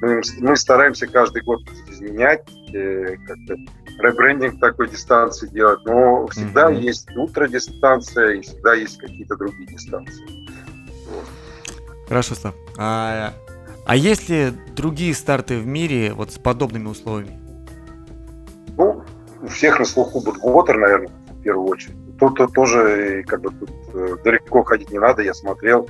мы, 0.00 0.22
мы 0.38 0.56
стараемся 0.56 1.06
каждый 1.06 1.42
год 1.42 1.60
изменять, 2.00 2.42
э, 2.72 3.16
как-то 3.26 3.56
ребрендинг 3.98 4.60
такой 4.60 4.88
дистанции 4.88 5.48
делать, 5.48 5.80
но 5.84 6.26
всегда 6.28 6.70
mm-hmm. 6.70 6.80
есть 6.80 7.16
ультрадистанция 7.16 8.34
и 8.34 8.40
всегда 8.40 8.74
есть 8.74 8.98
какие-то 8.98 9.36
другие 9.36 9.66
дистанции. 9.66 10.24
Вот. 11.08 11.24
Хорошо, 12.08 12.34
Слав. 12.34 12.54
А, 12.78 13.32
а 13.86 13.96
есть 13.96 14.28
ли 14.28 14.52
другие 14.74 15.14
старты 15.14 15.58
в 15.58 15.66
мире 15.66 16.12
вот 16.12 16.32
с 16.32 16.38
подобными 16.38 16.88
условиями? 16.88 17.38
Ну, 18.76 19.02
у 19.42 19.46
всех 19.48 19.78
на 19.78 19.84
слуху 19.84 20.20
Будготер, 20.20 20.76
наверное, 20.78 21.10
в 21.28 21.42
первую 21.42 21.68
очередь. 21.68 21.96
Тут 22.18 22.38
тоже 22.52 23.24
как 23.26 23.40
бы 23.40 23.50
тут 23.50 23.70
э, 23.94 24.16
далеко 24.22 24.62
ходить 24.62 24.90
не 24.90 24.98
надо, 24.98 25.22
я 25.22 25.32
смотрел. 25.32 25.88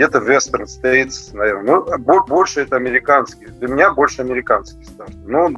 Где-то 0.00 0.20
Western 0.20 0.64
States, 0.64 1.36
наверное. 1.36 1.84
Ну, 1.98 2.24
больше 2.24 2.62
это 2.62 2.76
американский. 2.76 3.44
Для 3.48 3.68
меня 3.68 3.92
больше 3.92 4.22
американский 4.22 4.82
старт. 4.82 5.12
Ну, 5.26 5.54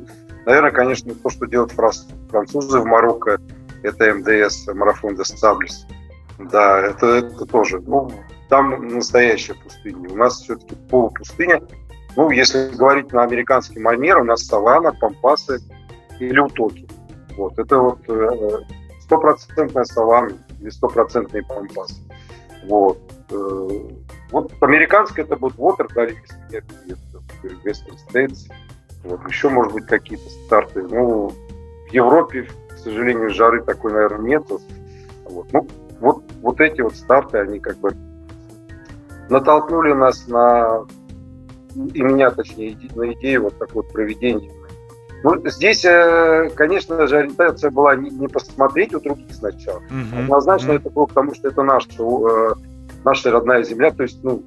наверное, 0.46 0.72
конечно, 0.72 1.14
то, 1.14 1.30
что 1.30 1.46
делают 1.46 1.70
французы 1.70 2.80
в 2.80 2.84
Марокко, 2.84 3.38
это 3.84 4.12
МДС, 4.12 4.66
марафон 4.66 5.14
де 5.14 5.22
Саблес. 5.22 5.86
Да, 6.40 6.80
это, 6.80 7.06
это 7.06 7.46
тоже. 7.46 7.80
Ну, 7.86 8.10
там 8.48 8.88
настоящая 8.88 9.54
пустыня. 9.54 10.10
У 10.10 10.16
нас 10.16 10.40
все-таки 10.40 10.74
полупустыня. 10.90 11.62
Ну, 12.16 12.32
если 12.32 12.74
говорить 12.74 13.12
на 13.12 13.22
американский 13.22 13.78
манер, 13.78 14.22
у 14.22 14.24
нас 14.24 14.44
саванна, 14.44 14.92
пампасы 14.92 15.60
или 16.18 16.40
утоки. 16.40 16.88
Вот, 17.36 17.56
это 17.60 17.78
вот 17.78 18.00
э, 18.08 18.58
стопроцентная 19.02 19.84
саванна 19.84 20.36
или 20.60 20.70
стопроцентный 20.70 21.44
пампас. 21.44 22.02
Вот. 22.64 22.98
Вот 24.32 24.50
американский 24.60 25.20
это 25.20 25.36
будет 25.36 25.56
Water, 25.56 25.88
дали 25.94 26.16
Western 27.64 27.96
States. 28.10 28.50
Вот. 29.04 29.20
Еще, 29.28 29.48
может 29.48 29.72
быть, 29.72 29.86
какие-то 29.86 30.28
старты. 30.46 30.82
Ну, 30.82 31.28
в 31.88 31.92
Европе, 31.92 32.48
к 32.70 32.78
сожалению, 32.78 33.30
жары 33.30 33.62
такой, 33.62 33.92
наверное, 33.92 34.26
нету. 34.26 34.60
Вот. 35.26 35.52
Ну, 35.52 35.68
вот, 36.00 36.24
вот 36.40 36.60
эти 36.60 36.80
вот 36.80 36.96
старты, 36.96 37.38
они 37.38 37.60
как 37.60 37.76
бы 37.78 37.94
натолкнули 39.28 39.92
нас 39.92 40.26
на, 40.26 40.84
и 41.74 42.02
меня, 42.02 42.30
точнее, 42.30 42.76
на 42.94 43.12
идею 43.12 43.44
вот 43.44 43.58
такого 43.58 43.82
вот 43.82 43.92
проведения. 43.92 44.50
Ну, 45.22 45.40
здесь, 45.48 45.84
э, 45.84 46.50
конечно 46.56 47.06
же, 47.06 47.18
ориентация 47.18 47.70
была 47.70 47.94
не 47.94 48.26
посмотреть 48.26 48.92
у 48.94 49.00
других 49.00 49.32
сначала. 49.32 49.80
Mm-hmm. 49.90 50.22
Однозначно 50.24 50.72
mm-hmm. 50.72 50.76
это 50.76 50.90
было 50.90 51.06
потому, 51.06 51.34
что 51.34 51.48
это 51.48 51.62
наша, 51.62 51.88
э, 51.98 52.54
наша 53.04 53.30
родная 53.30 53.62
земля. 53.62 53.90
То 53.90 54.02
есть, 54.02 54.22
ну, 54.22 54.42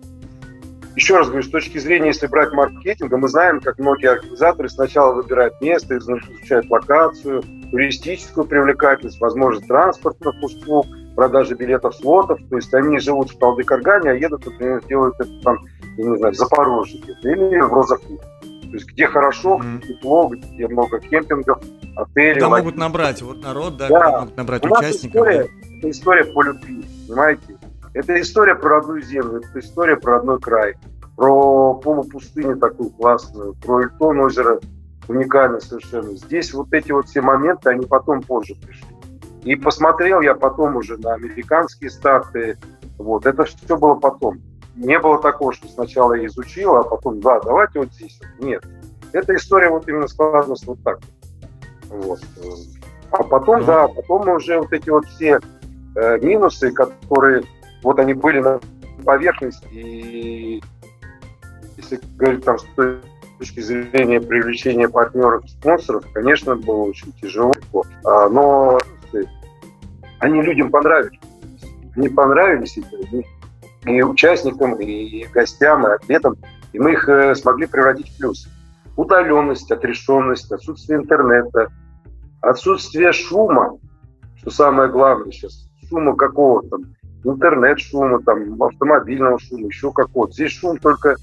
еще 0.96 1.18
раз 1.18 1.28
говорю, 1.28 1.44
с 1.44 1.50
точки 1.50 1.78
зрения, 1.78 2.08
если 2.08 2.28
брать 2.28 2.54
маркетинга, 2.54 3.18
мы 3.18 3.28
знаем, 3.28 3.60
как 3.60 3.78
многие 3.80 4.12
организаторы 4.12 4.70
сначала 4.70 5.14
выбирают 5.14 5.60
место, 5.60 5.98
изучают 5.98 6.70
локацию, 6.70 7.44
туристическую 7.72 8.48
привлекательность, 8.48 9.20
возможность 9.20 9.68
транспортных 9.68 10.36
услуг, 10.42 10.86
продажи 11.16 11.56
билетов, 11.56 11.96
слотов. 11.96 12.40
То 12.50 12.56
есть 12.56 12.74
они 12.74 13.00
живут 13.00 13.32
в 13.32 13.38
Талдыкаргане, 13.38 14.12
а 14.12 14.14
едут, 14.14 14.46
например, 14.46 14.82
делают 14.86 15.16
это 15.20 15.32
там, 15.44 15.58
я 15.98 16.10
не 16.10 16.18
знаю, 16.18 16.34
в 16.34 16.38
Запорожье 16.38 17.02
или 17.24 17.60
в 17.60 17.74
Розафу. 17.74 18.18
То 18.42 18.72
есть 18.72 18.88
где 18.88 19.08
хорошо, 19.08 19.62
mm-hmm. 19.62 19.88
тепло, 19.88 20.30
где 20.30 20.68
много 20.68 21.00
кемпингов, 21.00 21.62
отелей. 21.96 22.40
Да 22.40 22.50
могут 22.50 22.78
набрать 22.78 23.22
вот 23.22 23.42
народ, 23.42 23.78
да, 23.78 23.90
да. 23.90 24.20
могут 24.20 24.38
набрать 24.38 24.66
У 24.66 24.74
участников. 24.74 25.16
История, 25.16 25.50
это 25.78 25.92
история 25.92 26.24
по 26.26 26.42
любви, 26.42 26.86
понимаете? 27.08 27.55
Это 27.96 28.20
история 28.20 28.56
про 28.56 28.82
родную 28.82 29.02
землю, 29.02 29.42
это 29.42 29.58
история 29.62 29.96
про 29.96 30.18
родной 30.18 30.38
край, 30.42 30.76
про 31.16 31.76
полупустыню 31.76 32.58
такую 32.58 32.90
классную, 32.90 33.54
про 33.54 33.84
Эльтон 33.84 34.20
озеро 34.20 34.60
уникально 35.08 35.62
совершенно. 35.62 36.12
Здесь 36.18 36.54
вот 36.54 36.74
эти 36.74 36.92
вот 36.92 37.08
все 37.08 37.22
моменты, 37.22 37.70
они 37.70 37.86
потом 37.86 38.22
позже 38.22 38.56
пришли. 38.56 38.90
И 39.46 39.56
посмотрел 39.56 40.20
я 40.20 40.36
потом 40.36 40.76
уже 40.76 40.98
на 40.98 41.14
американские 41.14 41.90
старты. 41.90 42.58
Вот, 42.98 43.26
это 43.26 43.46
все 43.46 43.78
было 43.78 43.96
потом. 43.96 44.42
Не 44.76 45.00
было 45.00 45.22
такого, 45.22 45.54
что 45.54 45.70
сначала 45.70 46.16
я 46.16 46.26
изучил, 46.26 46.76
а 46.76 46.84
потом, 46.84 47.22
да, 47.22 47.40
давайте 47.40 47.80
вот 47.80 47.94
здесь. 47.94 48.20
Нет. 48.40 48.62
Эта 49.14 49.36
история 49.36 49.70
вот 49.70 49.88
именно 49.88 50.10
складывалась 50.10 50.66
вот 50.66 50.80
так. 50.84 51.00
Вот. 51.88 52.20
А 53.12 53.24
потом, 53.24 53.64
да, 53.64 53.88
потом 53.88 54.28
уже 54.28 54.60
вот 54.60 54.74
эти 54.74 54.90
вот 54.90 55.06
все 55.06 55.40
э, 55.96 56.18
минусы, 56.20 56.72
которые 56.74 57.46
вот 57.86 58.00
они 58.00 58.16
были 58.16 58.40
на 58.40 58.60
поверхности, 59.06 59.68
и 59.72 60.62
если 61.78 62.00
говорить 62.18 62.44
там 62.44 62.58
с 62.58 62.66
точки 63.38 63.60
зрения 63.60 64.20
привлечения 64.20 64.90
партнеров, 64.90 65.48
спонсоров, 65.48 66.04
конечно, 66.12 66.56
было 66.56 66.86
очень 66.86 67.14
тяжело. 67.22 67.54
А, 68.04 68.28
но 68.30 68.80
они 70.18 70.42
людям 70.42 70.72
понравились. 70.72 71.20
Они 71.96 72.10
понравились 72.10 72.76
и 73.86 74.02
участникам, 74.02 74.82
и 74.82 75.26
гостям, 75.28 75.86
и 75.86 75.92
атлетам, 75.92 76.38
и 76.74 76.80
мы 76.80 76.94
их 76.94 77.08
э, 77.08 77.36
смогли 77.36 77.68
превратить 77.68 78.10
в 78.10 78.18
плюс. 78.18 78.48
Удаленность, 78.98 79.72
отрешенность, 79.72 80.52
отсутствие 80.52 81.00
интернета, 81.00 81.72
отсутствие 82.42 83.12
шума, 83.12 83.78
что 84.38 84.50
самое 84.50 84.90
главное 84.90 85.32
сейчас, 85.32 85.70
шума 85.88 86.16
какого-то, 86.16 86.80
интернет-шума, 87.28 88.22
там, 88.24 88.62
автомобильного 88.62 89.40
шума, 89.40 89.68
еще 89.68 89.92
какого-то. 89.92 90.34
Здесь 90.34 90.52
шум 90.52 90.78
только 90.78 91.16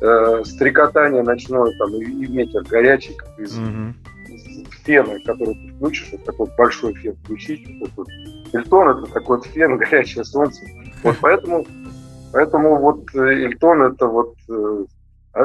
э, 0.00 0.44
стрекотание 0.44 1.22
ночное, 1.22 1.72
там, 1.78 1.94
и, 1.94 2.04
и 2.04 2.26
ветер 2.26 2.62
горячий, 2.64 3.14
как 3.14 3.38
из, 3.38 3.58
mm-hmm. 3.58 3.92
из 4.28 4.58
фена, 4.84 5.18
который 5.24 5.54
ты 5.54 5.74
включишь, 5.76 6.08
вот 6.12 6.24
такой 6.24 6.48
большой 6.56 6.94
фен 6.94 7.16
включить. 7.24 7.66
Вот, 7.80 7.90
вот. 7.96 8.08
Эльтон 8.52 8.88
это 8.88 9.12
такой 9.12 9.40
фен, 9.42 9.76
горячее 9.78 10.24
солнце. 10.24 10.64
Вот 11.02 11.16
поэтому, 11.20 11.66
поэтому 12.32 12.76
вот 12.76 13.14
э, 13.14 13.18
Эльтон 13.18 13.82
это 13.82 14.06
вот... 14.06 14.34
Э, 14.48 14.84
а, 15.34 15.42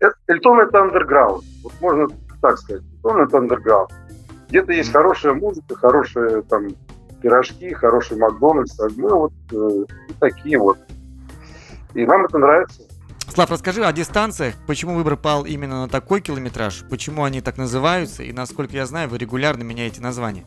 э, 0.00 0.10
Эльтон 0.28 0.60
это 0.60 0.80
андерграунд. 0.80 1.44
Вот 1.62 1.72
можно 1.80 2.08
так 2.40 2.58
сказать. 2.58 2.82
Эльтон 2.82 3.22
это 3.22 3.38
андерграунд. 3.38 3.90
Где-то 4.48 4.72
есть 4.72 4.92
хорошая 4.92 5.34
музыка, 5.34 5.76
хорошая 5.76 6.42
там 6.42 6.68
пирожки, 7.22 7.72
хороший 7.72 8.16
Макдональдс. 8.16 8.78
Мы 8.96 9.10
вот 9.14 9.32
э, 9.52 9.84
такие 10.20 10.58
вот. 10.58 10.78
И 11.94 12.04
нам 12.04 12.24
это 12.24 12.38
нравится. 12.38 12.82
Слав, 13.28 13.50
расскажи 13.50 13.84
о 13.84 13.92
дистанциях. 13.92 14.54
Почему 14.66 14.94
выбор 14.94 15.16
пал 15.16 15.44
именно 15.44 15.82
на 15.82 15.88
такой 15.88 16.20
километраж? 16.20 16.84
Почему 16.90 17.24
они 17.24 17.40
так 17.40 17.56
называются? 17.56 18.22
И 18.22 18.32
насколько 18.32 18.74
я 18.74 18.84
знаю, 18.84 19.08
вы 19.08 19.18
регулярно 19.18 19.62
меняете 19.62 20.00
название. 20.00 20.44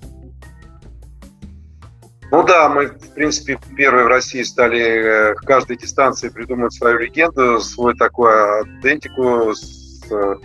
Ну 2.31 2.43
да, 2.43 2.69
мы, 2.69 2.87
в 2.87 3.13
принципе, 3.13 3.57
первые 3.77 4.05
в 4.05 4.07
России 4.07 4.43
стали 4.43 4.81
э, 4.81 5.35
к 5.35 5.41
каждой 5.41 5.77
дистанции 5.77 6.29
придумывать 6.29 6.73
свою 6.73 6.99
легенду, 6.99 7.59
свой 7.59 7.95
такую 7.95 8.59
аутентику, 8.59 9.53
с, 9.53 10.03
э, 10.11 10.35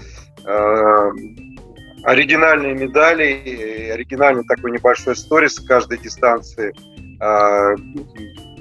оригинальные 2.05 2.75
медали, 2.75 3.91
оригинальный 3.93 4.45
такой 4.45 4.73
небольшой 4.73 5.17
сторис 5.17 5.59
каждой 5.61 5.99
дистанции. 5.99 6.75
Э, 7.21 7.75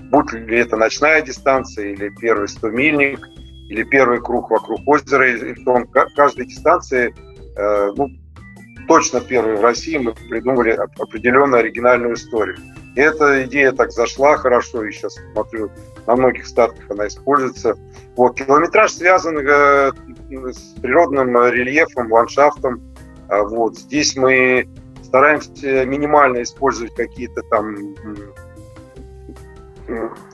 будь 0.09 0.33
ли 0.33 0.57
это 0.57 0.75
ночная 0.75 1.21
дистанция, 1.21 1.93
или 1.93 2.09
первый 2.19 2.47
100-мильник, 2.47 3.19
или 3.69 3.83
первый 3.83 4.19
круг 4.19 4.49
вокруг 4.49 4.81
озера 4.87 5.23
Эльтон. 5.23 5.87
Каждой 6.15 6.47
дистанции, 6.47 7.13
э, 7.55 7.91
ну, 7.95 8.09
точно 8.87 9.21
первый 9.21 9.55
в 9.55 9.61
России 9.61 9.97
мы 9.97 10.13
придумали 10.13 10.71
определенную 10.71 11.59
оригинальную 11.59 12.15
историю. 12.15 12.57
И 12.95 12.99
эта 12.99 13.45
идея 13.45 13.71
так 13.71 13.91
зашла 13.91 14.35
хорошо, 14.37 14.83
и 14.83 14.91
сейчас 14.91 15.15
смотрю, 15.33 15.71
на 16.07 16.15
многих 16.15 16.47
стартах 16.47 16.83
она 16.89 17.07
используется. 17.07 17.75
Вот, 18.15 18.35
километраж 18.35 18.91
связан 18.91 19.37
э, 19.37 19.91
с 20.31 20.73
природным 20.81 21.29
рельефом, 21.51 22.11
ландшафтом. 22.11 22.81
А 23.29 23.43
вот, 23.43 23.77
здесь 23.77 24.15
мы 24.15 24.67
стараемся 25.03 25.85
минимально 25.85 26.41
использовать 26.41 26.93
какие-то 26.95 27.41
там 27.43 27.75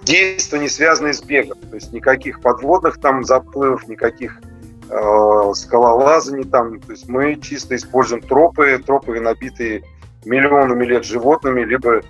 действия, 0.04 0.60
не 0.60 0.70
связанные 0.70 1.14
с 1.14 1.22
бегом. 1.22 1.60
То 1.70 1.76
есть 1.76 1.94
никаких 1.94 2.42
подводных 2.42 3.00
там 3.00 3.24
заплывов, 3.24 3.88
никаких 3.88 4.42
э, 4.90 5.52
скалолазаний 5.54 6.44
там. 6.44 6.80
То 6.80 6.92
есть 6.92 7.08
мы 7.08 7.36
чисто 7.36 7.76
используем 7.76 8.22
тропы, 8.22 8.82
тропы 8.86 9.20
набитые 9.20 9.84
миллионами 10.26 10.86
лет 10.86 11.06
животными, 11.06 11.62
либо, 11.62 12.02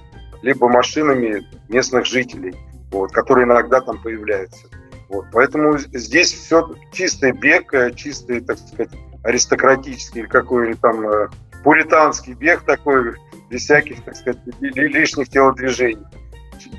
либо 0.42 0.68
машинами 0.68 1.46
местных 1.70 2.06
жителей, 2.06 2.56
вот, 2.92 3.12
которые 3.12 3.46
иногда 3.46 3.82
там 3.82 4.02
появляются. 4.02 4.68
Вот, 5.10 5.26
поэтому 5.32 5.78
здесь 5.78 6.34
все 6.34 6.68
чистый 6.92 7.32
бег, 7.32 7.74
э, 7.74 7.94
чистый, 7.94 8.42
так 8.42 8.58
сказать, 8.58 8.90
аристократический 9.26 10.22
или 10.22 10.28
какой-то 10.28 10.80
там 10.80 11.10
э, 11.10 11.28
пуританский 11.64 12.34
бег 12.34 12.62
такой, 12.62 13.16
без 13.50 13.64
всяких, 13.64 14.04
так 14.04 14.16
сказать, 14.16 14.40
лишних 14.62 15.30
телодвижений. 15.30 16.06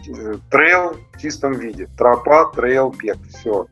Э, 0.09 0.37
трейл 0.51 0.97
в 1.13 1.21
чистом 1.21 1.55
виде. 1.55 1.89
Тропа, 1.99 2.51
трейл, 2.55 2.95
бег. 2.97 3.17
Все. 3.29 3.67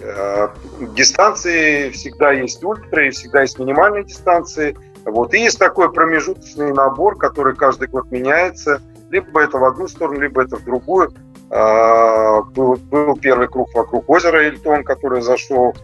Э, 0.00 0.48
дистанции 0.96 1.90
всегда 1.90 2.32
есть 2.32 2.64
ультра 2.64 3.06
и 3.06 3.10
всегда 3.10 3.42
есть 3.42 3.58
минимальные 3.58 4.04
дистанции. 4.04 4.74
Вот. 5.04 5.34
И 5.34 5.40
есть 5.40 5.58
такой 5.58 5.92
промежуточный 5.92 6.72
набор, 6.72 7.18
который 7.18 7.54
каждый 7.54 7.88
год 7.88 8.10
меняется. 8.10 8.80
Либо 9.10 9.42
это 9.42 9.58
в 9.58 9.64
одну 9.64 9.86
сторону, 9.86 10.20
либо 10.20 10.42
это 10.42 10.56
в 10.56 10.64
другую. 10.64 11.12
Был, 11.48 12.76
был 12.76 13.16
первый 13.16 13.48
круг 13.48 13.72
вокруг 13.74 14.08
озера 14.10 14.36
Эльтон, 14.36 14.84
который 14.84 15.22
зашел. 15.22 15.74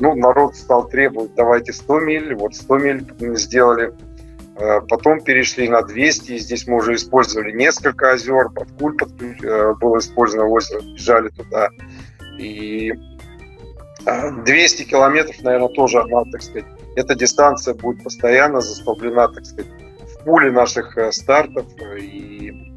Ну, 0.00 0.14
народ 0.14 0.54
стал 0.54 0.86
требовать, 0.88 1.34
давайте 1.34 1.72
100 1.72 2.00
миль. 2.00 2.34
Вот 2.34 2.54
100 2.54 2.78
миль 2.78 3.06
сделали. 3.36 3.94
Э, 4.56 4.80
потом 4.82 5.20
перешли 5.20 5.68
на 5.68 5.82
200, 5.82 6.32
и 6.32 6.38
здесь 6.38 6.66
мы 6.66 6.76
уже 6.76 6.94
использовали 6.94 7.52
несколько 7.52 8.10
озер, 8.10 8.50
под 8.50 8.70
куль 8.72 8.96
э, 9.42 9.74
было 9.80 9.98
использовано 9.98 10.48
озеро, 10.48 10.80
бежали 10.80 11.30
туда. 11.30 11.70
И 12.38 12.92
200 14.04 14.82
э, 14.82 14.84
километров, 14.84 15.40
наверное, 15.42 15.68
тоже 15.68 16.00
она, 16.00 16.24
так 16.30 16.42
сказать, 16.42 16.66
эта 16.96 17.14
дистанция 17.14 17.74
будет 17.74 18.04
постоянно 18.04 18.60
застолблена, 18.60 19.28
так 19.28 19.46
сказать, 19.46 19.70
в 20.00 20.24
пуле 20.24 20.50
наших 20.50 20.98
э, 20.98 21.12
стартов 21.12 21.66
и, 21.98 22.76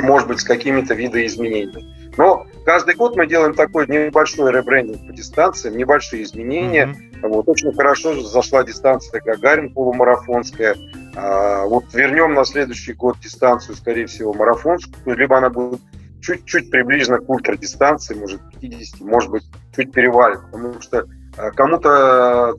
может 0.00 0.26
быть, 0.26 0.40
с 0.40 0.44
какими-то 0.44 0.94
видоизменениями. 0.94 2.12
Но 2.16 2.44
каждый 2.66 2.96
год 2.96 3.16
мы 3.16 3.26
делаем 3.26 3.54
такой 3.54 3.86
небольшой 3.86 4.52
ребрендинг 4.52 5.06
по 5.06 5.12
дистанциям, 5.12 5.76
небольшие 5.76 6.24
изменения. 6.24 6.86
Mm-hmm. 6.86 7.28
Вот, 7.28 7.48
очень 7.48 7.72
хорошо 7.72 8.20
зашла 8.20 8.64
дистанция 8.64 9.22
Гагарин 9.24 9.72
полумарафонская. 9.72 10.76
А, 11.14 11.64
вот 11.64 11.84
вернем 11.94 12.34
на 12.34 12.44
следующий 12.44 12.92
год 12.92 13.18
дистанцию, 13.20 13.76
скорее 13.76 14.06
всего, 14.06 14.34
марафонскую, 14.34 15.16
либо 15.16 15.38
она 15.38 15.48
будет 15.48 15.80
чуть-чуть 16.20 16.70
приближена 16.70 17.18
к 17.18 17.30
ультрадистанции, 17.30 18.14
может 18.14 18.40
50, 18.60 19.00
может 19.00 19.30
быть, 19.30 19.44
чуть 19.74 19.92
перевалит, 19.92 20.40
потому 20.50 20.80
что 20.80 21.06
а, 21.38 21.52
кому-то 21.52 22.56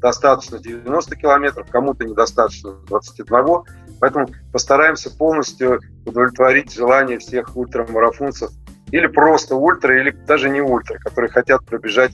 достаточно 0.00 0.58
90 0.58 1.16
километров, 1.16 1.68
кому-то 1.70 2.04
недостаточно 2.04 2.72
21, 2.88 3.64
поэтому 4.00 4.28
постараемся 4.52 5.14
полностью 5.14 5.80
удовлетворить 6.06 6.72
желание 6.72 7.18
всех 7.18 7.54
ультрамарафонцев 7.54 8.50
или 8.92 9.06
просто 9.06 9.56
ультра, 9.56 9.98
или 9.98 10.10
даже 10.10 10.50
не 10.50 10.60
ультра, 10.60 10.98
которые 10.98 11.30
хотят 11.30 11.64
пробежать 11.64 12.12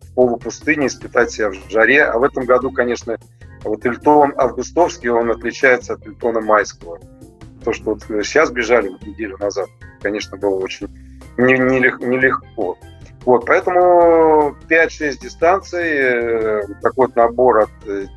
в 0.00 0.14
полупустыне, 0.14 0.86
испытать 0.86 1.30
себя 1.30 1.50
в 1.50 1.70
жаре. 1.70 2.04
А 2.04 2.18
в 2.18 2.22
этом 2.22 2.44
году, 2.44 2.70
конечно, 2.70 3.18
вот 3.62 3.84
Ильтон 3.84 4.34
Августовский, 4.36 5.08
он 5.08 5.30
отличается 5.30 5.94
от 5.94 6.06
Ильтона 6.06 6.40
Майского. 6.40 6.98
То, 7.64 7.72
что 7.72 7.94
вот 7.94 8.02
сейчас 8.02 8.50
бежали 8.50 8.88
вот 8.88 9.02
неделю 9.02 9.38
назад, 9.38 9.68
конечно, 10.02 10.36
было 10.36 10.56
очень 10.56 10.88
нелегко. 11.38 12.04
Не, 12.04 12.16
не 12.16 12.18
вот, 13.24 13.46
поэтому 13.46 14.54
5-6 14.68 15.18
дистанций, 15.20 15.82
э, 15.82 16.62
такой 16.82 17.06
вот 17.06 17.16
набор 17.16 17.60
от 17.60 17.70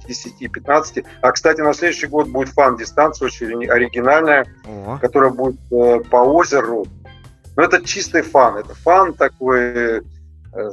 10-15. 0.06 1.00
Э, 1.00 1.04
а, 1.22 1.32
кстати, 1.32 1.62
на 1.62 1.74
следующий 1.74 2.08
год 2.08 2.28
будет 2.28 2.50
фан-дистанция 2.50 3.28
очень 3.28 3.68
оригинальная, 3.70 4.46
О. 4.66 4.98
которая 5.00 5.32
будет 5.32 5.60
э, 5.72 6.02
по 6.10 6.18
озеру. 6.18 6.86
Но 7.58 7.64
это 7.64 7.84
чистый 7.84 8.22
фан, 8.22 8.58
это 8.58 8.74
фан 8.76 9.14
такой, 9.14 10.04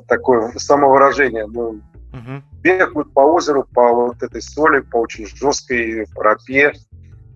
такое 0.07 0.53
самовыражение. 0.57 1.47
Ну, 1.47 1.81
угу. 2.13 2.43
Бег 2.61 2.93
будет 2.93 3.13
по 3.13 3.21
озеру, 3.21 3.67
по 3.75 3.93
вот 3.93 4.23
этой 4.23 4.43
соли, 4.43 4.81
по 4.81 4.99
очень 4.99 5.27
жесткой 5.27 6.07
тропе. 6.15 6.73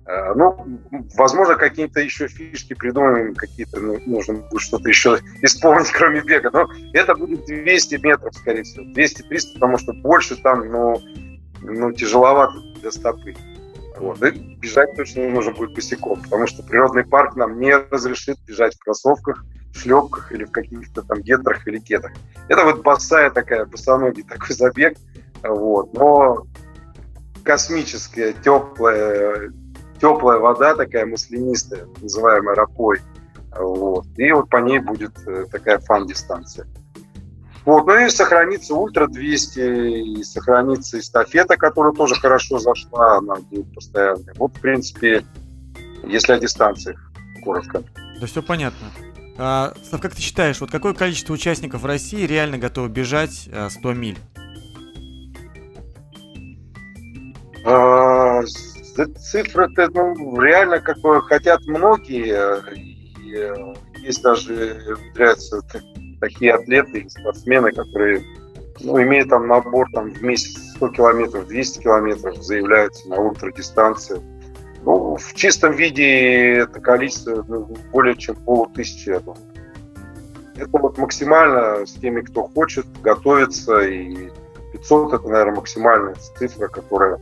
Э, 0.09 0.33
ну, 0.35 0.79
возможно, 1.17 1.55
какие-то 1.57 2.01
еще 2.01 2.29
фишки 2.29 2.73
придумаем, 2.73 3.35
какие-то 3.35 3.79
ну, 3.79 4.01
нужно 4.07 4.35
будет 4.35 4.63
что-то 4.63 4.89
еще 4.89 5.19
исполнить, 5.43 5.91
кроме 5.93 6.23
бега. 6.23 6.51
Но 6.51 6.69
это 6.95 7.15
будет 7.15 7.45
200 7.45 7.97
метров, 7.97 8.35
скорее 8.35 8.63
всего. 8.63 8.85
200-300, 8.85 9.55
потому 9.55 9.77
что 9.77 9.93
больше 9.93 10.37
там, 10.37 10.71
ну, 10.71 11.01
ну 11.61 11.93
тяжеловато 11.93 12.59
для 12.81 12.91
стопы. 12.91 13.35
Вот. 14.01 14.23
И 14.23 14.57
бежать 14.57 14.95
точно 14.97 15.21
не 15.21 15.29
нужно 15.29 15.53
будет 15.53 15.75
босиком, 15.75 16.23
потому 16.23 16.47
что 16.47 16.63
природный 16.63 17.05
парк 17.05 17.37
нам 17.37 17.59
не 17.59 17.75
разрешит 17.75 18.39
бежать 18.47 18.75
в 18.77 18.85
кроссовках, 18.85 19.45
в 19.73 19.79
шлепках 19.79 20.33
или 20.33 20.45
в 20.45 20.51
каких-то 20.51 21.03
там 21.03 21.21
гетрах 21.21 21.67
или 21.67 21.79
кетах. 21.79 22.13
Это 22.49 22.65
вот 22.65 22.83
босая 22.83 23.31
такая, 23.31 23.67
босоногий 23.67 24.23
такой 24.23 24.55
забег. 24.55 24.97
Вот. 25.43 25.93
Но 25.95 26.47
космическая, 27.43 28.33
теплая, 28.33 29.53
теплая 30.01 30.39
вода 30.39 30.75
такая 30.75 31.07
маслянистая, 31.07 31.87
называемая 32.01 32.55
рапой. 32.55 33.01
Вот. 33.57 34.07
И 34.17 34.31
вот 34.33 34.49
по 34.51 34.59
ней 34.59 34.79
будет 34.79 35.13
э, 35.27 35.47
такая 35.51 35.79
фан-дистанция. 35.79 36.67
Вот. 37.69 37.87
Ну 37.87 38.07
и 38.07 38.09
сохранится 38.09 38.75
Ультра 38.75 39.09
200, 39.09 40.21
и 40.21 40.25
сохранится 40.25 40.99
эстафета, 40.99 41.59
которая 41.59 41.93
тоже 41.93 42.15
хорошо 42.15 42.59
зашла, 42.59 43.19
она 43.19 43.35
будет 43.35 43.75
постоянной. 43.75 44.33
Вот, 44.37 44.57
в 44.57 44.61
принципе, 44.63 45.23
если 46.03 46.33
о 46.33 46.39
дистанциях, 46.39 46.99
коротко. 47.45 47.83
Да 48.19 48.27
все 48.27 48.43
понятно. 48.43 48.87
А, 49.37 49.75
Слав, 49.87 50.01
как 50.01 50.15
ты 50.15 50.23
считаешь, 50.23 50.63
вот 50.63 50.71
какое 50.71 50.95
количество 50.95 51.35
участников 51.35 51.85
России 51.85 52.25
реально 52.25 52.57
готовы 52.57 52.89
бежать 52.89 53.35
100 53.35 53.51
а, 53.87 53.93
миль? 53.93 54.19
А, 57.67 58.41
цифры-то 58.45 59.91
ну, 59.93 60.41
реально 60.41 60.81
как 60.81 61.01
бы 61.01 61.21
хотят 61.21 61.61
многие. 61.67 62.63
И 62.75 63.35
э, 63.37 63.75
есть 63.99 64.23
даже 64.23 64.55
являются 64.55 65.61
такие 66.21 66.55
атлеты 66.55 67.09
спортсмены, 67.09 67.73
которые 67.73 68.23
ну, 68.81 69.01
имеют 69.03 69.29
там 69.31 69.47
набор 69.47 69.89
там, 69.93 70.13
в 70.13 70.23
месяц 70.23 70.57
100 70.77 70.89
километров, 70.89 71.47
200 71.47 71.83
километров, 71.83 72.37
заявляются 72.43 73.09
на 73.09 73.17
ультрадистанцию. 73.17 74.23
Ну, 74.83 75.17
в 75.17 75.35
чистом 75.35 75.73
виде 75.73 76.59
это 76.59 76.81
количество 76.81 77.45
ну, 77.49 77.77
более 77.93 78.17
чем 78.17 78.37
полутысячи, 78.37 79.11
я. 79.11 79.23
Это 80.57 80.71
вот 80.73 80.99
максимально 80.99 81.87
с 81.87 81.93
теми, 81.95 82.21
кто 82.21 82.45
хочет, 82.45 82.87
готовится, 83.03 83.81
и 83.81 84.31
500 84.73 85.15
это, 85.15 85.29
наверное, 85.29 85.57
максимальная 85.57 86.15
цифра, 86.37 86.69
которая 86.69 87.21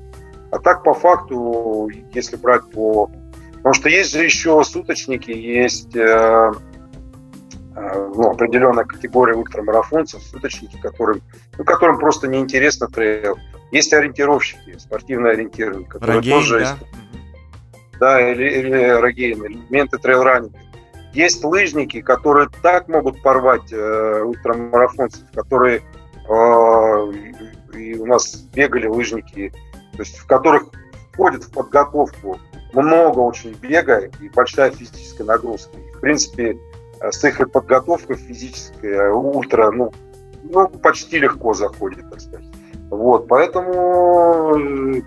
а 0.50 0.58
так, 0.58 0.82
по 0.82 0.94
факту, 0.94 1.90
если 2.12 2.36
брать 2.36 2.62
по... 2.70 3.10
Потому 3.54 3.74
что 3.74 3.88
есть 3.88 4.12
же 4.12 4.24
еще 4.24 4.62
суточники, 4.64 5.30
есть 5.30 5.94
э, 5.96 6.52
ну, 7.76 8.30
определенная 8.30 8.84
категория 8.84 9.34
ультрамарафонцев, 9.34 10.22
суточники, 10.22 10.78
которым, 10.80 11.22
ну, 11.58 11.64
которым 11.64 11.98
просто 11.98 12.26
неинтересно 12.28 12.88
трейл. 12.88 13.36
Есть 13.70 13.92
ориентировщики, 13.92 14.78
спортивные 14.78 15.32
ориентировки, 15.32 15.88
которые 15.88 16.16
Рогейн, 16.16 16.36
тоже... 16.36 16.60
Да? 16.60 16.76
Да, 17.98 18.30
или, 18.30 18.44
или 18.44 18.88
рогейн, 19.00 19.46
элементы 19.46 19.96
трейл-раннинга. 19.96 20.58
Есть 21.14 21.42
лыжники, 21.42 22.02
которые 22.02 22.48
так 22.62 22.88
могут 22.88 23.22
порвать 23.22 23.72
э, 23.72 24.22
ультрамарафонцев, 24.22 25.22
которые 25.34 25.80
э, 26.28 27.12
и 27.74 27.94
у 27.98 28.06
нас 28.06 28.34
бегали 28.54 28.86
лыжники 28.86 29.52
то 29.96 30.02
есть 30.02 30.18
в 30.18 30.26
которых 30.26 30.64
входит 31.12 31.44
в 31.44 31.50
подготовку 31.50 32.38
много 32.72 33.20
очень 33.20 33.52
бега 33.54 34.10
и 34.20 34.28
большая 34.28 34.70
физическая 34.70 35.26
нагрузка. 35.26 35.76
И, 35.78 35.96
в 35.96 36.00
принципе, 36.00 36.52
э, 36.52 36.58
с 37.00 37.24
их 37.24 37.50
подготовкой 37.50 38.16
физической 38.16 38.90
э, 38.90 39.10
ультра, 39.10 39.70
ну, 39.70 39.92
ну, 40.42 40.68
почти 40.68 41.18
легко 41.18 41.54
заходит, 41.54 42.08
так 42.10 42.20
сказать. 42.20 42.46
Вот, 42.90 43.28
поэтому 43.28 44.56
э, 44.56 45.02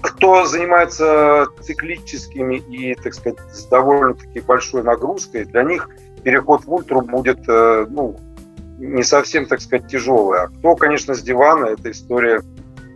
кто 0.00 0.46
занимается 0.46 1.46
циклическими 1.60 2.56
и, 2.56 2.94
так 2.94 3.14
сказать, 3.14 3.38
с 3.52 3.66
довольно-таки 3.66 4.40
большой 4.40 4.82
нагрузкой, 4.82 5.44
для 5.44 5.62
них 5.62 5.88
переход 6.22 6.64
в 6.64 6.72
ультру 6.72 7.02
будет, 7.02 7.46
ну, 7.46 8.16
не 8.78 9.02
совсем, 9.02 9.46
так 9.46 9.60
сказать, 9.60 9.88
тяжелый. 9.88 10.40
А 10.40 10.48
кто, 10.48 10.74
конечно, 10.74 11.14
с 11.14 11.22
дивана, 11.22 11.66
эта 11.66 11.90
история 11.90 12.40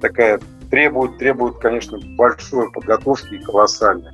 такая 0.00 0.40
требует, 0.70 1.18
требует, 1.18 1.58
конечно, 1.58 1.98
большой 2.16 2.70
подготовки 2.72 3.34
и 3.34 3.38
колоссальной. 3.38 4.13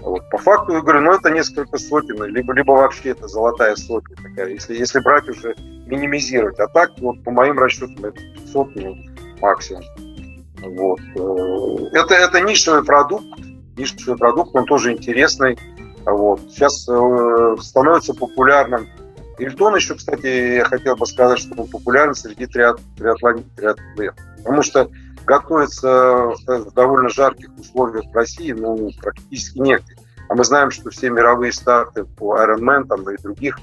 Вот. 0.00 0.28
По 0.30 0.38
факту, 0.38 0.72
я 0.72 0.80
говорю, 0.80 1.00
ну 1.00 1.12
это 1.12 1.30
несколько 1.30 1.78
сотен, 1.78 2.24
либо, 2.24 2.52
либо 2.54 2.72
вообще 2.72 3.10
это 3.10 3.28
золотая 3.28 3.76
сотня 3.76 4.16
такая, 4.16 4.48
если, 4.48 4.74
если 4.74 5.00
брать 5.00 5.28
уже 5.28 5.54
минимизировать. 5.86 6.58
А 6.58 6.68
так, 6.68 6.92
вот 6.98 7.22
по 7.22 7.30
моим 7.30 7.58
расчетам, 7.58 8.04
это 8.04 8.18
500 8.36 8.76
ну, 8.76 8.96
максимум. 9.40 9.82
Вот. 10.62 11.00
Э, 11.16 11.98
это, 11.98 12.14
это 12.14 12.40
нишевый 12.40 12.84
продукт, 12.84 13.26
нишевый 13.76 14.16
продукт, 14.16 14.54
он 14.54 14.64
тоже 14.64 14.92
интересный. 14.92 15.58
Вот. 16.06 16.40
Сейчас 16.50 16.88
э, 16.88 17.56
становится 17.60 18.14
популярным. 18.14 18.88
Ильтон 19.38 19.74
еще, 19.76 19.94
кстати, 19.94 20.56
я 20.56 20.64
хотел 20.64 20.96
бы 20.96 21.06
сказать, 21.06 21.38
что 21.38 21.60
он 21.60 21.68
популярен 21.68 22.14
среди 22.14 22.46
триат, 22.46 22.78
триатлонистов. 22.96 23.76
Потому 24.38 24.62
что 24.62 24.90
готовиться 25.26 26.32
в 26.46 26.72
довольно 26.72 27.08
жарких 27.08 27.50
условиях 27.58 28.04
в 28.10 28.14
России 28.14 28.52
ну, 28.52 28.90
практически 29.00 29.58
негде. 29.58 29.96
А 30.28 30.34
мы 30.34 30.44
знаем, 30.44 30.70
что 30.70 30.90
все 30.90 31.10
мировые 31.10 31.52
старты 31.52 32.04
по 32.04 32.36
Ironman 32.36 32.86
там, 32.86 33.08
и 33.10 33.20
других 33.20 33.58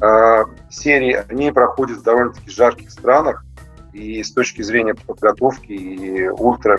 э, 0.00 0.44
серий, 0.70 1.14
они 1.14 1.50
проходят 1.50 1.98
в 1.98 2.02
довольно-таки 2.02 2.50
жарких 2.50 2.90
странах. 2.90 3.44
И 3.92 4.22
с 4.22 4.32
точки 4.32 4.62
зрения 4.62 4.94
подготовки 4.94 5.72
и 5.72 6.28
ультра 6.28 6.78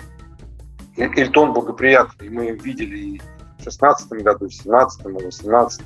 Эльтон 0.96 1.52
благоприятный. 1.52 2.30
Мы 2.30 2.50
видели 2.52 2.98
и 2.98 3.18
в 3.18 3.64
2016 3.64 4.12
году, 4.22 4.46
и 4.46 4.48
в 4.48 4.62
2017, 4.62 5.00
и 5.00 5.02
в 5.02 5.18
2018 5.18 5.82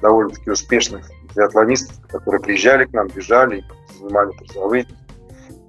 довольно-таки 0.00 0.50
успешных 0.50 1.10
триатлонистов, 1.34 2.00
которые 2.08 2.40
приезжали 2.40 2.84
к 2.84 2.92
нам, 2.92 3.08
бежали, 3.08 3.64
занимали 3.98 4.36
призовые 4.36 4.86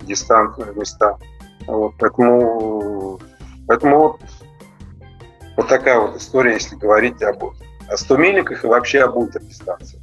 дистанции, 0.01 0.65
места. 0.75 1.17
Вот, 1.67 1.93
поэтому, 1.97 3.19
поэтому 3.67 3.99
вот, 3.99 4.21
вот 5.57 5.67
такая 5.67 5.99
вот 5.99 6.17
история, 6.17 6.53
если 6.53 6.75
говорить 6.75 7.21
об 7.21 7.43
о 7.89 7.97
100 7.97 8.17
мильниках 8.17 8.63
и 8.63 8.67
вообще 8.67 9.01
об 9.01 9.17
ультрадистанции. 9.17 9.99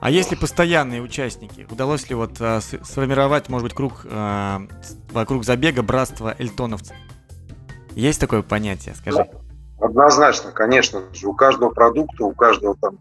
А 0.00 0.10
если 0.10 0.34
постоянные 0.34 1.00
участники? 1.00 1.66
Удалось 1.70 2.08
ли 2.08 2.14
вот 2.14 2.32
а, 2.40 2.60
сформировать, 2.60 3.48
может 3.48 3.68
быть, 3.68 3.74
круг 3.74 4.04
а, 4.04 4.62
вокруг 5.12 5.44
забега 5.44 5.82
братства 5.82 6.34
эльтоновцев? 6.38 6.96
Есть 7.94 8.20
такое 8.20 8.42
понятие, 8.42 8.94
скажи? 8.94 9.28
Однозначно, 9.80 10.50
конечно 10.50 11.02
же. 11.12 11.28
У 11.28 11.34
каждого 11.34 11.70
продукта, 11.70 12.24
у 12.24 12.32
каждого 12.32 12.76
там 12.80 12.98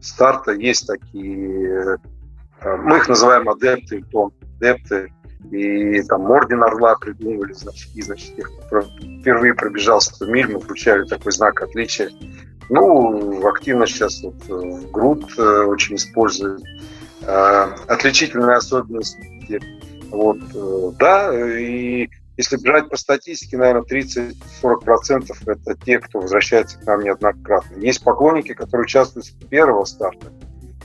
старта 0.00 0.52
есть 0.52 0.86
такие... 0.86 1.98
Э, 2.60 2.76
мы 2.76 2.96
их 2.98 3.08
называем 3.08 3.48
адепты, 3.48 3.96
эльтон, 3.96 4.32
адепты. 4.56 5.12
И 5.50 6.02
там 6.02 6.30
Орден 6.30 6.62
Орла 6.62 6.96
придумывали 6.96 7.52
значит, 7.52 7.92
тех, 7.92 8.50
кто 8.66 8.82
впервые 9.20 9.54
пробежал 9.54 10.00
100 10.00 10.26
миль, 10.26 10.52
мы 10.52 10.60
включали 10.60 11.04
такой 11.04 11.32
знак 11.32 11.62
отличия. 11.62 12.10
Ну, 12.70 13.46
активно 13.46 13.86
сейчас 13.86 14.22
вот 14.22 14.36
э, 14.48 14.80
ГРУД 14.90 15.38
э, 15.38 15.42
очень 15.64 15.96
использует. 15.96 16.62
Э, 17.22 17.74
отличительные 17.88 18.56
особенности. 18.56 19.60
Вот, 20.10 20.38
да, 20.96 21.32
и 21.58 22.08
если 22.36 22.56
брать 22.56 22.88
по 22.88 22.96
статистике, 22.96 23.56
наверное, 23.56 23.82
30-40% 23.82 25.32
это 25.46 25.76
те, 25.84 25.98
кто 26.00 26.20
возвращается 26.20 26.78
к 26.78 26.86
нам 26.86 27.02
неоднократно. 27.02 27.76
Есть 27.78 28.02
поклонники, 28.02 28.54
которые 28.54 28.84
участвуют 28.84 29.26
с 29.26 29.30
первого 29.30 29.84
старта, 29.84 30.32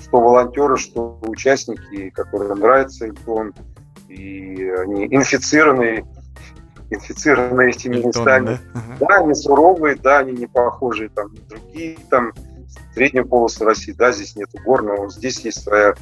что 0.02 0.20
волонтеры, 0.20 0.78
что 0.78 1.20
участники, 1.24 2.10
которым 2.12 2.60
нравится 2.60 3.06
Эльтон, 3.06 3.54
и 4.10 4.70
они 4.70 5.06
инфицированы 5.06 6.06
инфицированные 6.92 7.70
этими 7.70 7.98
местами. 7.98 8.60
Да? 8.74 8.82
да, 9.00 9.16
они 9.18 9.36
суровые, 9.36 9.96
да, 9.96 10.20
они 10.20 10.32
не 10.34 10.48
похожие 10.48 11.10
там 11.10 11.34
на 11.34 11.42
другие 11.42 11.98
там 12.10 12.34
среднюю 12.94 13.28
полосу 13.28 13.66
России, 13.66 13.92
да, 13.92 14.12
здесь 14.12 14.36
нету 14.36 14.58
гор, 14.66 14.84
но 14.84 15.10
здесь 15.10 15.40
есть 15.42 15.64
своя 15.64 15.94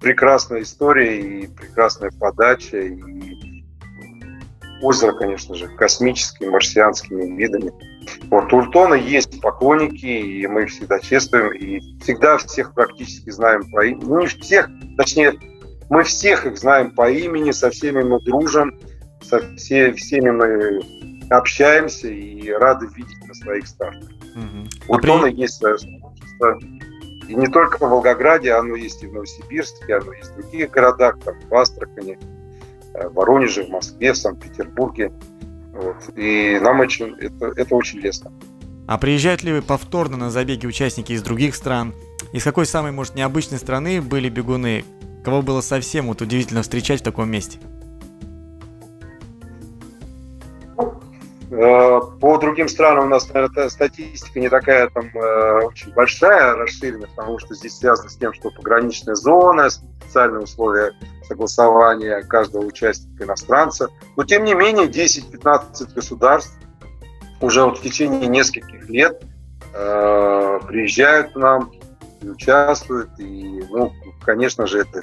прекрасная 0.00 0.62
история 0.62 1.20
и 1.20 1.46
прекрасная 1.46 2.10
подача, 2.10 2.78
и 2.78 3.64
озеро, 4.82 5.12
конечно 5.12 5.54
же, 5.54 5.68
космическими, 5.68 6.48
марсианскими 6.48 7.36
видами. 7.36 7.72
Вот 8.30 8.52
у 8.52 8.58
Уртона 8.58 8.94
есть 8.94 9.40
поклонники, 9.40 10.04
и 10.04 10.46
мы 10.46 10.64
их 10.64 10.70
всегда 10.70 10.98
чествуем, 10.98 11.52
и 11.52 11.80
всегда 12.02 12.36
всех 12.36 12.74
практически 12.74 13.30
знаем 13.30 13.70
по 13.70 13.84
имени. 13.86 14.04
Ну, 14.04 14.20
не 14.20 14.26
всех, 14.26 14.68
точнее, 14.98 15.34
мы 15.90 16.02
всех 16.02 16.46
их 16.46 16.58
знаем 16.58 16.90
по 16.90 17.10
имени, 17.10 17.50
со 17.50 17.70
всеми 17.70 18.02
мы 18.02 18.20
дружим, 18.20 18.78
со 19.22 19.40
все, 19.56 19.92
всеми 19.92 20.30
мы 20.30 20.80
общаемся 21.30 22.08
и 22.08 22.50
рады 22.50 22.86
видеть 22.94 23.26
на 23.26 23.34
своих 23.34 23.66
стартах. 23.66 24.08
Угу. 24.34 24.94
У 24.96 24.98
Тона 24.98 25.24
при... 25.24 25.34
есть 25.34 25.58
свое 25.58 25.78
сообщество. 25.78 26.58
И 27.28 27.34
не 27.34 27.46
только 27.46 27.78
в 27.78 27.88
Волгограде, 27.88 28.52
оно 28.52 28.76
есть 28.76 29.02
и 29.02 29.06
в 29.06 29.14
Новосибирске, 29.14 29.96
оно 29.96 30.12
есть 30.12 30.30
в 30.32 30.36
других 30.36 30.70
городах, 30.70 31.18
там, 31.24 31.34
в 31.48 31.54
Астрахани, 31.54 32.18
э, 32.94 33.08
в 33.08 33.14
Воронеже, 33.14 33.64
в 33.64 33.70
Москве, 33.70 34.12
в 34.12 34.16
Санкт-Петербурге. 34.16 35.10
Вот. 35.72 35.96
И 36.16 36.58
нам 36.60 36.80
очень, 36.80 37.16
это, 37.18 37.52
это 37.56 37.74
очень 37.74 38.00
лестно. 38.00 38.30
А 38.86 38.98
приезжают 38.98 39.42
ли 39.42 39.52
вы 39.52 39.62
повторно 39.62 40.18
на 40.18 40.30
забеги 40.30 40.66
участники 40.66 41.12
из 41.12 41.22
других 41.22 41.54
стран? 41.54 41.94
Из 42.32 42.44
какой 42.44 42.66
самой, 42.66 42.92
может, 42.92 43.14
необычной 43.14 43.58
страны 43.58 44.02
были 44.02 44.28
бегуны? 44.28 44.84
Кого 45.24 45.40
было 45.40 45.62
совсем 45.62 46.08
вот 46.08 46.20
удивительно 46.20 46.62
встречать 46.62 47.00
в 47.00 47.04
таком 47.04 47.30
месте? 47.30 47.58
Э, 51.50 52.00
по 52.20 52.36
другим 52.38 52.68
странам 52.68 53.06
у 53.06 53.08
нас, 53.08 53.32
наверное, 53.32 53.70
статистика 53.70 54.38
не 54.38 54.50
такая 54.50 54.90
там 54.90 55.06
э, 55.14 55.64
очень 55.64 55.92
большая, 55.94 56.56
расширенная, 56.56 57.08
потому 57.08 57.38
что 57.38 57.54
здесь 57.54 57.78
связано 57.78 58.10
с 58.10 58.16
тем, 58.16 58.34
что 58.34 58.50
пограничная 58.50 59.14
зона, 59.14 59.70
специальные 59.70 60.42
условия 60.42 60.92
согласования 61.26 62.22
каждого 62.22 62.66
участника 62.66 63.24
иностранца. 63.24 63.88
Но, 64.16 64.24
тем 64.24 64.44
не 64.44 64.54
менее, 64.54 64.88
10-15 64.88 65.94
государств 65.94 66.58
уже 67.40 67.64
вот 67.64 67.78
в 67.78 67.82
течение 67.82 68.26
нескольких 68.26 68.90
лет 68.90 69.22
э, 69.72 70.60
приезжают 70.66 71.32
к 71.32 71.36
нам 71.36 71.72
и 72.24 72.30
участвуют. 72.30 73.10
И, 73.18 73.64
ну, 73.70 73.92
конечно 74.24 74.66
же, 74.66 74.80
это 74.80 75.02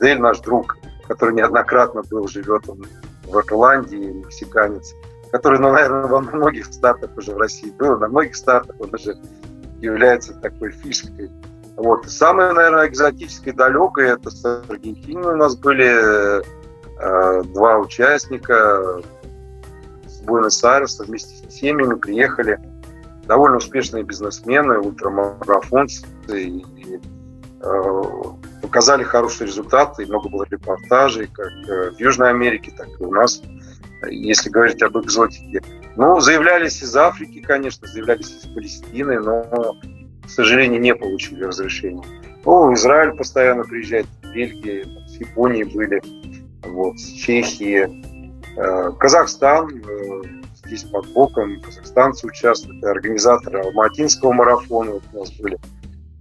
Дель, 0.00 0.20
наш 0.20 0.40
друг, 0.40 0.76
который 1.06 1.34
неоднократно 1.34 2.02
был, 2.02 2.26
живет 2.28 2.68
он 2.68 2.84
в 3.24 3.38
Ирландии, 3.38 3.96
мексиканец– 3.96 4.94
который, 5.30 5.58
ну, 5.58 5.72
наверное, 5.72 6.06
во 6.06 6.20
многих 6.20 6.66
стартах 6.66 7.10
уже 7.16 7.32
в 7.32 7.38
России 7.38 7.70
был, 7.70 7.98
на 7.98 8.08
многих 8.08 8.36
стартах 8.36 8.76
он 8.78 8.94
уже 8.94 9.16
является 9.80 10.34
такой 10.34 10.70
фишкой. 10.70 11.30
Вот. 11.76 12.08
Самое, 12.08 12.52
наверное, 12.52 12.88
экзотическое 12.88 13.52
и 13.52 13.56
далекое, 13.56 14.14
это 14.14 14.30
с 14.30 14.44
Аргентиной 14.68 15.34
у 15.34 15.36
нас 15.36 15.56
были 15.56 16.40
э, 16.40 17.42
два 17.52 17.78
участника 17.78 19.02
с 20.06 20.22
Буэнос-Айреса 20.22 21.04
вместе 21.04 21.48
с 21.48 21.54
семьями 21.54 21.98
приехали. 21.98 22.58
Довольно 23.26 23.56
успешные 23.56 24.04
бизнесмены, 24.04 24.78
ультрамарафонцы. 24.78 26.06
И, 26.28 26.64
и, 26.76 27.00
э, 27.60 28.02
показали 28.62 29.02
хорошие 29.02 29.46
результаты, 29.46 30.02
и 30.02 30.06
много 30.06 30.28
было 30.28 30.46
репортажей, 30.50 31.28
как 31.28 31.50
э, 31.68 31.90
в 31.90 32.00
Южной 32.00 32.30
Америке, 32.30 32.72
так 32.76 32.88
и 33.00 33.04
у 33.04 33.10
нас 33.10 33.42
если 34.10 34.50
говорить 34.50 34.82
об 34.82 34.98
экзотике. 34.98 35.62
Ну, 35.96 36.20
заявлялись 36.20 36.82
из 36.82 36.94
Африки, 36.96 37.40
конечно, 37.40 37.86
заявлялись 37.88 38.30
из 38.30 38.46
Палестины, 38.52 39.18
но, 39.20 39.76
к 40.24 40.28
сожалению, 40.28 40.80
не 40.80 40.94
получили 40.94 41.44
разрешения. 41.44 42.04
Ну, 42.44 42.72
Израиль 42.74 43.16
постоянно 43.16 43.64
приезжает, 43.64 44.06
в 44.22 44.32
Бельгии, 44.32 44.84
с 45.08 45.16
Японии 45.16 45.64
были, 45.64 46.00
вот, 46.62 46.98
с 46.98 47.12
Чехии. 47.12 47.88
Э, 48.58 48.92
Казахстан, 48.98 49.68
э, 49.68 50.22
здесь 50.66 50.84
под 50.84 51.06
боком, 51.12 51.60
казахстанцы 51.60 52.26
участвуют, 52.26 52.84
организаторы 52.84 53.60
Алматинского 53.60 54.32
марафона 54.32 54.92
вот 54.92 55.02
у 55.12 55.18
нас 55.18 55.32
были. 55.32 55.58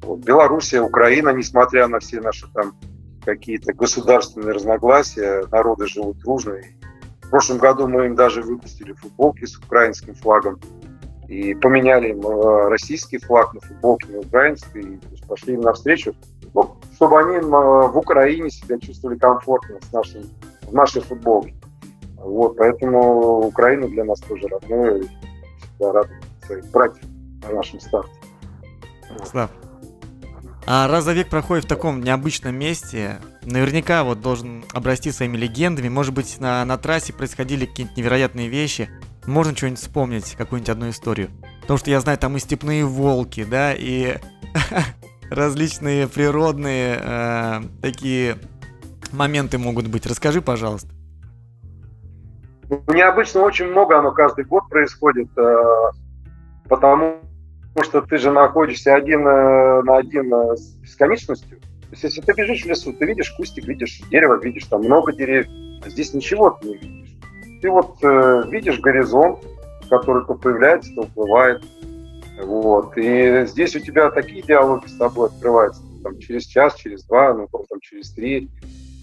Вот, 0.01 0.19
Белоруссия, 0.19 0.81
Украина, 0.81 1.29
несмотря 1.29 1.87
на 1.87 1.99
все 1.99 2.21
наши 2.21 2.47
там 2.53 2.75
какие-то 3.23 3.73
государственные 3.73 4.53
разногласия, 4.53 5.45
народы 5.51 5.87
живут 5.87 6.19
дружно 6.19 6.59
в 7.25 7.29
прошлом 7.31 7.57
году 7.57 7.87
мы 7.87 8.05
им 8.05 8.15
даже 8.15 8.43
выпустили 8.43 8.93
футболки 8.93 9.45
с 9.45 9.57
украинским 9.57 10.13
флагом 10.13 10.59
и 11.27 11.55
поменяли 11.55 12.09
им 12.09 12.21
э, 12.21 12.67
российский 12.69 13.17
флаг 13.17 13.53
на 13.55 13.61
футболке 13.61 14.11
на 14.11 14.19
украинский, 14.19 14.81
и 14.81 15.25
пошли 15.27 15.55
им 15.55 15.61
навстречу, 15.61 16.13
чтобы 16.93 17.19
они 17.19 17.37
э, 17.37 17.41
в 17.41 17.97
Украине 17.97 18.51
себя 18.51 18.77
чувствовали 18.77 19.17
комфортно 19.17 19.79
с 19.81 19.91
нашим, 19.91 20.21
в 20.61 20.73
нашей 20.73 21.01
футболке. 21.01 21.55
Вот, 22.25 22.57
поэтому 22.57 23.45
Украина 23.45 23.87
для 23.87 24.03
нас 24.03 24.19
тоже 24.21 24.47
родная, 24.47 25.03
всегда 25.59 25.91
рад 25.91 26.07
своих 26.43 26.65
братьев 26.71 27.03
на 27.43 27.53
нашем 27.53 27.79
старте. 27.79 28.11
Слав, 29.23 29.51
а 30.65 30.87
раз 30.87 31.03
забег 31.03 31.29
проходит 31.29 31.65
в 31.65 31.67
таком 31.67 32.01
необычном 32.01 32.55
месте, 32.55 33.19
наверняка 33.43 34.03
вот 34.03 34.21
должен 34.21 34.65
обрасти 34.73 35.11
своими 35.11 35.37
легендами. 35.37 35.87
Может 35.87 36.15
быть, 36.15 36.39
на, 36.39 36.65
на 36.65 36.79
трассе 36.79 37.13
происходили 37.13 37.67
какие-то 37.67 37.93
невероятные 37.95 38.47
вещи. 38.47 38.89
Можно 39.27 39.55
что-нибудь 39.55 39.79
вспомнить, 39.79 40.31
какую-нибудь 40.31 40.69
одну 40.69 40.89
историю. 40.89 41.29
Потому 41.61 41.77
что 41.77 41.91
я 41.91 41.99
знаю, 41.99 42.17
там 42.17 42.35
и 42.37 42.39
степные 42.39 42.85
волки, 42.85 43.43
да, 43.43 43.73
и 43.75 44.17
различные 45.29 46.07
природные 46.07 46.99
э, 46.99 47.61
такие 47.83 48.37
моменты 49.11 49.59
могут 49.59 49.87
быть. 49.87 50.07
Расскажи, 50.07 50.41
пожалуйста. 50.41 50.94
Необычно 52.87 53.41
очень 53.41 53.67
много, 53.67 53.99
оно 53.99 54.11
каждый 54.11 54.45
год 54.45 54.67
происходит, 54.69 55.29
э, 55.37 55.91
потому 56.67 57.19
что 57.83 58.01
ты 58.01 58.17
же 58.17 58.31
находишься 58.31 58.95
один 58.95 59.27
э, 59.27 59.81
на 59.83 59.97
один 59.97 60.33
э, 60.33 60.55
с 60.55 60.75
бесконечностью. 60.75 61.59
То 61.59 61.91
есть, 61.91 62.03
если 62.03 62.21
ты 62.21 62.33
бежишь 62.33 62.63
в 62.63 62.67
лесу, 62.67 62.93
ты 62.93 63.05
видишь 63.05 63.31
кустик, 63.31 63.65
видишь 63.65 64.01
дерево, 64.09 64.39
видишь 64.41 64.65
там 64.65 64.81
много 64.81 65.13
деревьев, 65.13 65.47
а 65.85 65.89
здесь 65.89 66.13
ничего 66.13 66.51
ты 66.51 66.69
не 66.69 66.77
видишь. 66.77 67.15
Ты 67.61 67.69
вот 67.69 67.97
э, 68.01 68.43
видишь 68.49 68.79
горизонт, 68.79 69.39
который 69.89 70.25
то 70.25 70.33
появляется, 70.35 70.93
то 70.95 71.01
уплывает. 71.01 71.63
Вот. 72.41 72.97
И 72.97 73.45
здесь 73.45 73.75
у 73.75 73.79
тебя 73.79 74.09
такие 74.09 74.41
диалоги 74.41 74.87
с 74.87 74.97
тобой 74.97 75.27
открываются. 75.27 75.81
Там, 76.03 76.17
через 76.19 76.45
час, 76.45 76.75
через 76.75 77.03
два, 77.05 77.33
ну, 77.33 77.47
там, 77.47 77.79
через 77.81 78.11
три. 78.11 78.49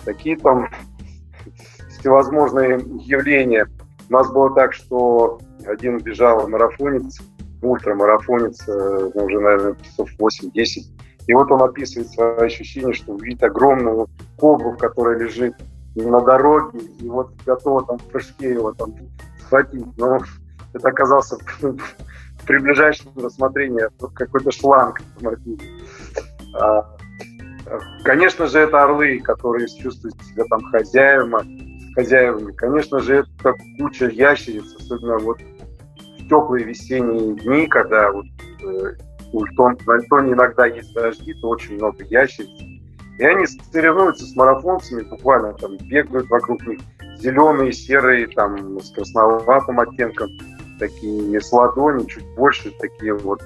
Такие 0.04 0.36
там 0.36 0.68
всевозможные 2.02 2.80
явления. 3.04 3.66
У 4.10 4.12
нас 4.12 4.30
было 4.30 4.52
так, 4.54 4.74
что 4.74 5.40
один 5.66 5.98
бежал 5.98 6.48
марафонец, 6.48 7.20
ультрамарафонец 7.62 8.66
ну, 8.66 9.24
уже, 9.24 9.38
наверное, 9.38 9.76
часов 9.82 10.10
8-10. 10.18 10.82
И 11.28 11.34
вот 11.34 11.50
он 11.52 11.62
описывает 11.62 12.10
свои 12.10 12.46
ощущения, 12.46 12.92
что 12.92 13.16
видит 13.16 13.42
огромную 13.44 14.08
кобру, 14.36 14.76
которая 14.76 15.16
лежит 15.18 15.54
на 15.94 16.20
дороге, 16.20 16.80
и 16.98 17.08
вот 17.08 17.30
готова 17.46 17.86
там 17.86 17.98
в 17.98 18.04
прыжке 18.06 18.50
его 18.50 18.72
там 18.72 18.92
схватить. 19.38 19.86
Но 19.96 20.18
это 20.74 20.88
оказался 20.88 21.36
при 22.46 22.58
ближайшем 22.58 23.12
рассмотрении 23.16 23.84
какой-то 24.14 24.50
шланг. 24.50 25.00
А, 26.60 26.96
Конечно 28.04 28.46
же, 28.46 28.58
это 28.58 28.82
орлы, 28.82 29.20
которые 29.20 29.68
чувствуют 29.68 30.20
себя 30.24 30.44
там 30.50 30.60
хозяевами, 30.70 31.71
хозяевами. 31.94 32.52
Конечно 32.52 33.00
же, 33.00 33.24
это 33.40 33.54
куча 33.78 34.06
ящериц, 34.06 34.74
особенно 34.78 35.18
вот 35.18 35.38
в 35.38 36.28
теплые 36.28 36.64
весенние 36.64 37.34
дни, 37.34 37.66
когда 37.66 38.10
вот, 38.10 38.26
э, 38.62 38.94
у 39.32 39.44
Альтон, 39.44 39.78
на 39.86 39.94
Альтоне 39.94 40.32
иногда 40.32 40.66
есть 40.66 40.92
дожди, 40.94 41.34
то 41.34 41.48
очень 41.48 41.76
много 41.76 42.04
ящериц. 42.04 42.50
И 43.18 43.24
они 43.24 43.46
соревнуются 43.46 44.24
с 44.24 44.34
марафонцами, 44.34 45.02
буквально 45.02 45.52
там 45.54 45.76
бегают 45.78 46.28
вокруг 46.28 46.66
них 46.66 46.80
зеленые, 47.18 47.72
серые, 47.72 48.26
там 48.28 48.80
с 48.80 48.90
красноватым 48.90 49.80
оттенком, 49.80 50.28
такие 50.78 51.40
с 51.40 51.52
ладони, 51.52 52.04
чуть 52.06 52.26
больше, 52.34 52.72
такие 52.80 53.14
вот 53.14 53.42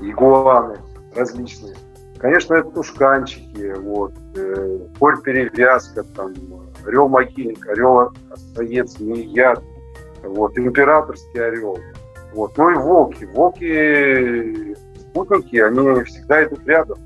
игуаны 0.00 0.78
различные. 1.16 1.74
Конечно, 2.18 2.54
это 2.54 2.70
тушканчики, 2.70 3.74
вот, 3.78 4.12
э, 4.36 4.78
перевязка, 5.24 6.02
там, 6.02 6.34
орел 6.88 7.08
могильник, 7.08 7.66
орел 7.68 8.10
остаец, 8.30 8.96
змея, 8.98 9.56
вот, 10.22 10.56
императорский 10.58 11.44
орел. 11.44 11.78
Вот. 12.34 12.56
Ну 12.56 12.70
и 12.70 12.74
волки. 12.74 13.24
Волки, 13.32 14.76
спутники, 14.98 15.56
они 15.56 16.04
всегда 16.04 16.44
идут 16.44 16.66
рядом. 16.66 16.98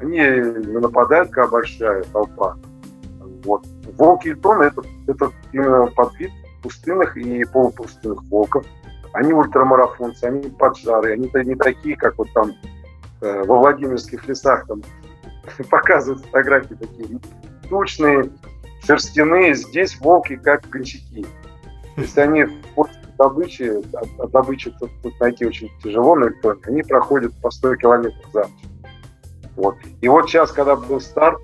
Они 0.00 0.20
нападают, 0.20 1.30
когда 1.30 1.48
большая 1.48 2.02
толпа. 2.12 2.56
Вот. 3.44 3.64
Волки 3.96 4.28
и 4.28 4.34
тоны 4.34 4.64
это, 4.64 4.82
это 5.06 5.30
именно 5.52 5.86
подвид 5.86 6.30
пустынных 6.62 7.16
и 7.16 7.44
полупустынных 7.44 8.22
волков. 8.24 8.66
Они 9.12 9.32
ультрамарафонцы, 9.32 10.24
они 10.24 10.50
поджары, 10.50 11.12
они 11.12 11.30
не 11.32 11.54
такие, 11.54 11.96
как 11.96 12.18
вот 12.18 12.28
там 12.34 12.52
Э, 13.20 13.42
во 13.44 13.58
Владимирских 13.58 14.28
лесах 14.28 14.66
там 14.66 14.82
показывают 15.70 16.24
фотографии 16.26 16.74
такие 16.74 17.18
тучные, 17.68 18.30
шерстяные. 18.86 19.54
Здесь 19.54 19.98
волки 20.00 20.36
как 20.36 20.68
кончаки. 20.68 21.26
То 21.96 22.02
есть 22.02 22.18
они 22.18 22.44
в 22.44 22.88
добычи, 23.16 23.82
от, 23.94 24.30
добычи 24.30 24.70
тут, 24.78 24.90
тут 25.02 25.18
найти 25.20 25.46
очень 25.46 25.70
тяжело 25.82 26.14
на 26.14 26.26
электроне, 26.26 26.60
они 26.64 26.82
проходят 26.82 27.32
по 27.40 27.50
100 27.50 27.76
километров 27.76 28.24
за. 28.32 28.46
Вот. 29.56 29.76
И 30.00 30.08
вот 30.08 30.28
сейчас, 30.28 30.52
когда 30.52 30.76
был 30.76 31.00
старт, 31.00 31.40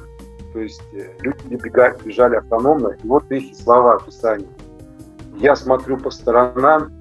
то 0.52 0.61
есть 0.61 0.83
э, 0.92 1.14
люди 1.20 1.55
бегали, 1.55 1.96
бежали 2.05 2.37
автономно, 2.37 2.88
и 3.02 3.07
вот 3.07 3.31
их 3.33 3.57
слова 3.57 3.94
описания. 3.94 4.48
Я 5.38 5.57
смотрю 5.57 5.96
по 5.96 6.11
сторонам 6.11 6.92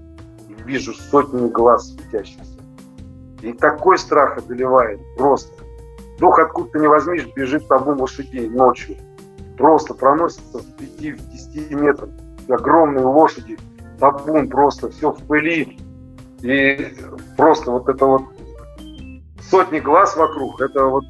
и 0.48 0.64
вижу 0.64 0.94
сотни 0.94 1.50
глаз 1.50 1.94
светящихся. 1.94 2.62
И 3.42 3.52
такой 3.54 3.98
страх 3.98 4.38
одолевает 4.38 5.02
просто. 5.18 5.52
Вдруг 6.16 6.40
откуда-то 6.40 6.80
не 6.80 6.88
возьмешь, 6.88 7.28
бежит 7.36 7.68
табун 7.68 8.00
лошадей 8.00 8.48
ночью. 8.48 8.96
Просто 9.62 9.94
проносится 9.94 10.58
в 10.58 10.82
5-10 10.82 11.76
метрах. 11.76 12.10
Огромные 12.50 13.06
лошади, 13.06 13.60
табун 14.00 14.50
просто, 14.50 14.90
все 14.90 15.12
в 15.12 15.24
пыли. 15.28 15.78
И 16.42 16.92
просто 17.38 17.70
вот 17.70 17.88
это 17.88 18.04
вот 18.08 18.24
сотни 19.40 19.80
глаз 19.80 20.18
вокруг, 20.18 20.60
это 20.62 20.86
вот 20.86 21.04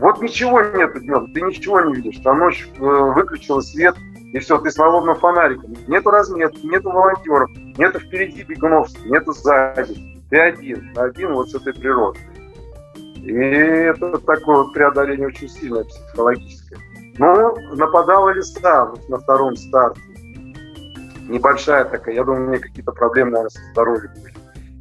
вот 0.00 0.20
ничего 0.20 0.60
нет 0.60 1.00
днем, 1.00 1.32
ты 1.32 1.40
ничего 1.40 1.80
не 1.82 1.94
видишь. 1.94 2.20
Там 2.24 2.40
ночь 2.40 2.68
э, 2.78 2.80
выключила 2.80 3.60
свет, 3.60 3.94
и 4.32 4.38
все, 4.40 4.58
ты 4.58 4.72
с 4.72 4.76
налобным 4.76 5.14
фонариком. 5.14 5.76
Нету 5.86 6.10
разметки, 6.10 6.66
нету 6.66 6.90
волонтеров, 6.90 7.48
нету 7.76 8.00
впереди 8.00 8.42
бегунов, 8.42 8.88
нету 9.06 9.32
сзади 9.32 10.18
ты 10.30 10.36
один, 10.36 10.92
один 10.96 11.32
вот 11.32 11.48
с 11.48 11.54
этой 11.54 11.74
природой. 11.74 12.20
И 13.16 13.32
это 13.32 14.18
такое 14.18 14.64
преодоление 14.72 15.28
очень 15.28 15.48
сильное 15.48 15.84
психологическое. 15.84 16.78
Ну, 17.18 17.56
нападала 17.74 18.30
лиса 18.30 18.84
вот 18.86 19.08
на 19.08 19.18
втором 19.18 19.56
старте. 19.56 20.00
Небольшая 21.28 21.84
такая, 21.84 22.14
я 22.14 22.24
думаю, 22.24 22.44
у 22.44 22.48
меня 22.48 22.58
какие-то 22.58 22.92
проблемы, 22.92 23.32
наверное, 23.32 23.50
со 23.50 23.60
здоровьем 23.72 24.10
были. 24.22 24.34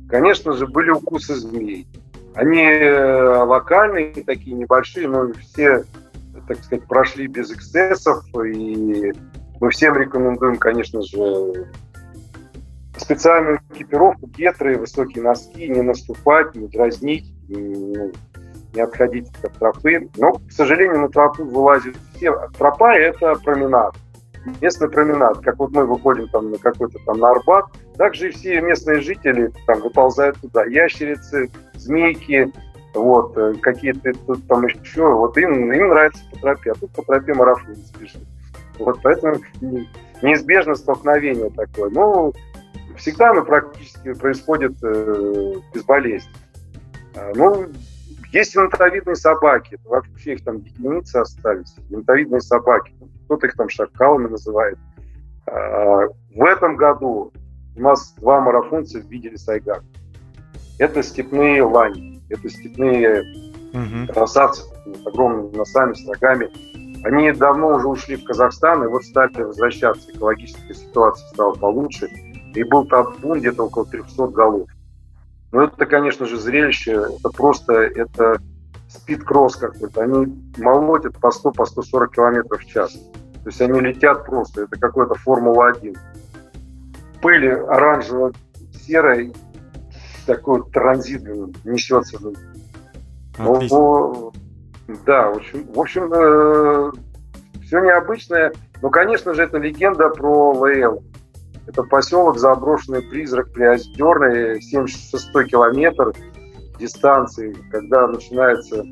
Конечно 0.09 0.53
же, 0.53 0.67
были 0.67 0.91
укусы 0.91 1.35
змей. 1.35 1.87
Они 2.35 2.61
э, 2.61 3.43
локальные, 3.43 4.23
такие 4.25 4.55
небольшие, 4.55 5.09
но 5.09 5.31
все, 5.33 5.83
так 6.47 6.63
сказать, 6.63 6.85
прошли 6.87 7.27
без 7.27 7.51
эксцессов. 7.51 8.23
И 8.45 9.13
мы 9.59 9.69
всем 9.71 9.97
рекомендуем, 9.97 10.57
конечно 10.57 11.01
же, 11.01 11.67
специальную 12.95 13.59
экипировку, 13.73 14.27
гетры, 14.27 14.77
высокие 14.77 15.23
носки, 15.23 15.67
не 15.67 15.81
наступать, 15.81 16.55
не 16.55 16.67
дразнить, 16.67 17.33
не, 18.77 18.81
отходить 18.81 19.27
от 19.43 19.53
тропы. 19.53 20.09
Но, 20.17 20.33
к 20.33 20.51
сожалению, 20.51 21.01
на 21.01 21.09
тропу 21.09 21.43
вылазят 21.43 21.95
все. 22.15 22.33
Тропа– 22.57 22.93
это 22.95 23.35
променад, 23.35 23.95
местный 24.61 24.89
променад. 24.89 25.39
Как 25.39 25.57
вот 25.57 25.71
мы 25.71 25.85
выходим 25.85 26.27
там 26.29 26.51
на 26.51 26.57
какой-то 26.57 26.99
там 27.05 27.19
на 27.19 27.31
Арбат, 27.31 27.65
также 27.97 28.29
и 28.29 28.31
все 28.31 28.61
местные 28.61 29.01
жители 29.01 29.51
там 29.65 29.81
выползают 29.81 30.39
туда. 30.39 30.65
Ящерицы, 30.65 31.49
змейки, 31.73 32.51
вот, 32.93 33.37
э, 33.37 33.53
какие-то 33.61 34.13
тут 34.25 34.47
там 34.47 34.65
еще. 34.65 35.11
Вот 35.13 35.37
им, 35.37 35.71
им 35.71 35.89
нравится 35.89 36.23
по 36.31 36.39
тропе, 36.39 36.71
а 36.71 36.75
тут 36.75 36.91
по 36.91 37.03
тропе 37.03 37.33
марафон 37.33 37.75
спешит. 37.75 38.21
Вот 38.79 38.99
поэтому 39.01 39.37
неизбежно 40.21 40.75
столкновение 40.75 41.49
такое. 41.49 41.89
Ну, 41.89 42.33
всегда 42.95 43.31
оно 43.31 43.43
практически 43.43 44.13
происходит 44.13 44.73
э, 44.83 45.53
без 45.73 45.83
болезни. 45.83 46.31
А, 47.15 47.31
ну, 47.35 47.67
есть 48.31 48.55
интовидные 48.55 49.15
собаки, 49.15 49.79
вообще 49.85 50.33
их 50.33 50.43
там 50.43 50.57
единицы 50.57 51.17
остались, 51.17 51.75
интовидные 51.89 52.41
собаки, 52.41 52.93
кто-то 53.25 53.47
их 53.47 53.55
там 53.55 53.69
шакалами 53.69 54.27
называет. 54.27 54.77
А, 55.45 56.07
в 56.35 56.43
этом 56.43 56.75
году 56.75 57.31
у 57.75 57.81
нас 57.81 58.13
два 58.17 58.41
марафонца 58.41 58.99
видели 58.99 59.35
сайгак. 59.35 59.83
Это 60.79 61.01
степные 61.03 61.63
лани, 61.63 62.21
это 62.29 62.49
степные 62.49 63.23
угу. 63.73 64.13
красавцы 64.13 64.63
с 64.63 65.07
огромными 65.07 65.55
носами, 65.55 65.93
с 65.93 66.07
рогами. 66.07 66.49
Они 67.03 67.31
давно 67.31 67.75
уже 67.75 67.87
ушли 67.87 68.15
в 68.15 68.23
Казахстан, 68.23 68.83
и 68.83 68.87
вот 68.87 69.03
стали 69.03 69.41
возвращаться. 69.41 70.11
Экологическая 70.11 70.73
ситуация 70.73 71.27
стала 71.29 71.53
получше 71.53 72.07
и 72.53 72.63
был 72.63 72.85
табун 72.85 73.39
где-то 73.39 73.65
около 73.65 73.85
300 73.85 74.27
голов. 74.27 74.67
Но 75.51 75.63
это, 75.63 75.85
конечно 75.85 76.25
же, 76.25 76.37
зрелище, 76.37 77.05
это 77.19 77.29
просто, 77.29 77.73
это 77.73 78.39
спид-кросс 78.89 79.55
какой-то. 79.55 80.01
Они 80.01 80.35
молотят 80.57 81.17
по 81.19 81.31
100, 81.31 81.51
по 81.51 81.65
140 81.65 82.11
километров 82.11 82.61
в 82.61 82.65
час. 82.65 82.93
То 82.93 83.49
есть 83.49 83.61
они 83.61 83.79
летят 83.79 84.25
просто, 84.25 84.63
это 84.63 84.77
какой-то 84.77 85.15
Формула-1. 85.15 85.97
Пыли 87.21 87.49
оранжево-серая, 87.49 89.31
такой 90.25 90.69
транзит 90.71 91.23
несется. 91.63 92.19
Ну, 93.39 94.33
да, 95.05 95.29
в 95.31 95.37
общем, 95.37 95.67
в 95.73 95.79
общем 95.79 96.13
э, 96.13 96.91
все 97.63 97.79
необычное. 97.79 98.53
Но, 98.81 98.89
конечно 98.89 99.33
же, 99.33 99.43
это 99.43 99.57
легенда 99.57 100.09
про 100.09 100.51
ЛЛ. 100.51 101.03
Это 101.67 101.83
поселок 101.83 102.37
заброшенный 102.37 103.01
призрак 103.01 103.51
Приозерный, 103.51 104.61
76 104.61 105.31
километр 105.49 106.13
дистанции, 106.79 107.55
когда 107.71 108.07
начинается 108.07 108.83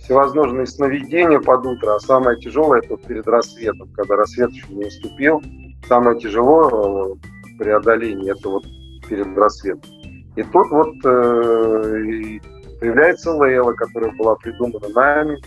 всевозможные 0.00 0.66
сновидения 0.66 1.40
под 1.40 1.66
утро, 1.66 1.96
а 1.96 2.00
самое 2.00 2.38
тяжелое 2.38 2.80
это 2.80 2.96
перед 2.96 3.26
рассветом, 3.26 3.88
когда 3.94 4.16
рассвет 4.16 4.50
еще 4.52 4.66
не 4.70 4.84
наступил. 4.84 5.42
Самое 5.88 6.18
тяжело 6.18 7.16
э, 7.16 7.58
преодоление 7.58 8.32
это 8.32 8.48
вот 8.48 8.64
перед 9.08 9.36
рассветом. 9.36 9.90
И 10.36 10.42
тут 10.42 10.70
вот 10.70 10.94
э, 11.04 12.40
появляется 12.80 13.32
Лейла, 13.32 13.72
которая 13.72 14.12
была 14.12 14.36
придумана 14.36 14.88
нами, 14.88 15.38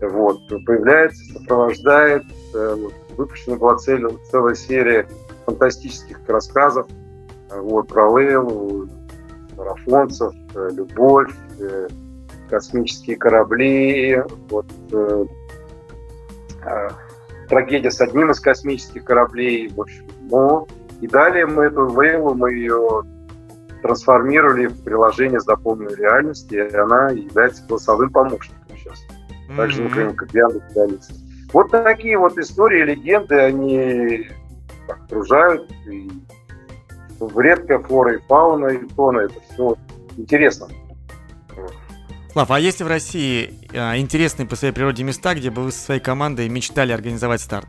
вот, 0.00 0.48
появляется, 0.66 1.24
сопровождает, 1.32 2.24
э, 2.54 2.76
выпущена 3.16 3.56
была 3.56 3.76
цель, 3.76 4.06
целая 4.30 4.54
серия 4.54 5.06
фантастических 5.44 6.20
рассказов 6.28 6.86
э, 7.50 7.60
вот, 7.60 7.88
про 7.88 8.10
Лейлу, 8.10 8.88
марафонцев, 9.56 10.32
э, 10.54 10.70
любовь, 10.72 11.32
э, 11.58 11.88
космические 12.48 13.16
корабли, 13.16 14.22
вот, 14.50 14.66
трагедия 17.48 17.90
с 17.90 18.00
одним 18.00 18.30
из 18.30 18.40
космических 18.40 19.04
кораблей, 19.04 19.68
в 19.68 19.80
общем. 19.80 20.06
Ну, 20.30 20.66
и 21.00 21.08
далее 21.08 21.46
мы 21.46 21.64
эту 21.64 21.88
Лейлу, 21.88 22.34
мы 22.34 22.52
ее 22.52 23.02
трансформировали 23.82 24.66
в 24.66 24.84
приложение 24.84 25.40
с 25.40 25.44
дополненной 25.44 25.96
реальностью, 25.96 26.68
и 26.68 26.74
она 26.74 27.10
является 27.10 27.66
голосовым 27.66 28.10
помощником 28.10 28.76
сейчас. 28.76 29.00
Mm-hmm. 29.48 29.56
Также, 29.56 29.82
например, 29.82 30.14
как 30.14 30.32
Яндекс 30.32 31.10
Вот 31.52 31.70
такие 31.70 32.16
вот 32.16 32.38
истории, 32.38 32.84
легенды, 32.84 33.34
они 33.34 34.28
окружают, 34.92 35.70
и 35.86 36.10
редкая 37.36 37.78
флора 37.78 38.14
и 38.14 38.18
фауна, 38.28 38.66
и 38.68 38.88
фона, 38.88 39.20
это 39.20 39.34
все 39.52 39.76
интересно. 40.16 40.68
Слав, 42.32 42.50
а 42.50 42.58
есть 42.58 42.80
в 42.80 42.86
России 42.86 43.68
а, 43.74 43.98
интересные 43.98 44.46
по 44.48 44.56
своей 44.56 44.72
природе 44.72 45.04
места, 45.04 45.34
где 45.34 45.50
бы 45.50 45.62
вы 45.62 45.72
со 45.72 45.80
своей 45.80 46.00
командой 46.00 46.48
мечтали 46.48 46.92
организовать 46.92 47.42
старт? 47.42 47.66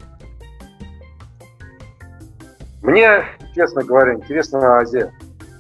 Мне, 2.82 3.26
честно 3.56 3.84
говоря, 3.84 4.14
интересна 4.14 4.78
Азия. 4.78 5.14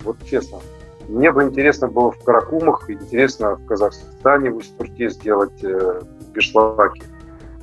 Вот 0.03 0.17
честно. 0.25 0.59
Мне 1.07 1.31
бы 1.31 1.43
интересно 1.43 1.87
было 1.87 2.11
в 2.11 2.23
Каракумах, 2.23 2.89
интересно 2.89 3.55
в 3.55 3.65
Казахстане, 3.65 4.51
в 4.51 4.57
Усть-Турке 4.57 5.09
сделать 5.09 5.63
э, 5.63 6.01
Бешлаки. 6.33 7.03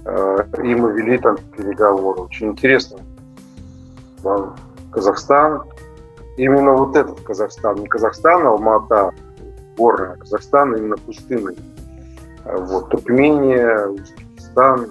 Э, 0.05 0.45
и 0.63 0.75
мы 0.75 0.93
вели 0.93 1.19
там 1.19 1.39
переговоры. 1.57 2.21
Очень 2.21 2.49
интересно. 2.49 2.99
Да, 4.23 4.55
Казахстан. 4.93 5.63
Именно 6.37 6.73
вот 6.73 6.97
этот 6.97 7.21
Казахстан. 7.21 7.77
Не 7.77 7.87
Казахстан, 7.87 8.47
а 8.47 8.51
Алмата, 8.51 9.11
горная. 9.77 10.17
Казахстан 10.17 10.75
именно 10.75 10.97
пустынный. 10.97 11.57
Э, 12.45 12.57
вот. 12.57 12.91
Туркмения, 12.91 13.87
Узбекистан. 13.87 14.91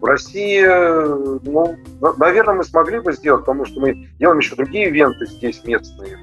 В 0.00 0.04
России, 0.04 0.64
ну, 0.64 1.76
наверное, 2.18 2.54
мы 2.54 2.62
смогли 2.62 3.00
бы 3.00 3.12
сделать, 3.12 3.40
потому 3.40 3.64
что 3.64 3.80
мы 3.80 3.94
делаем 4.20 4.38
еще 4.38 4.54
другие 4.54 4.90
ивенты 4.90 5.26
здесь 5.26 5.64
местные, 5.64 6.16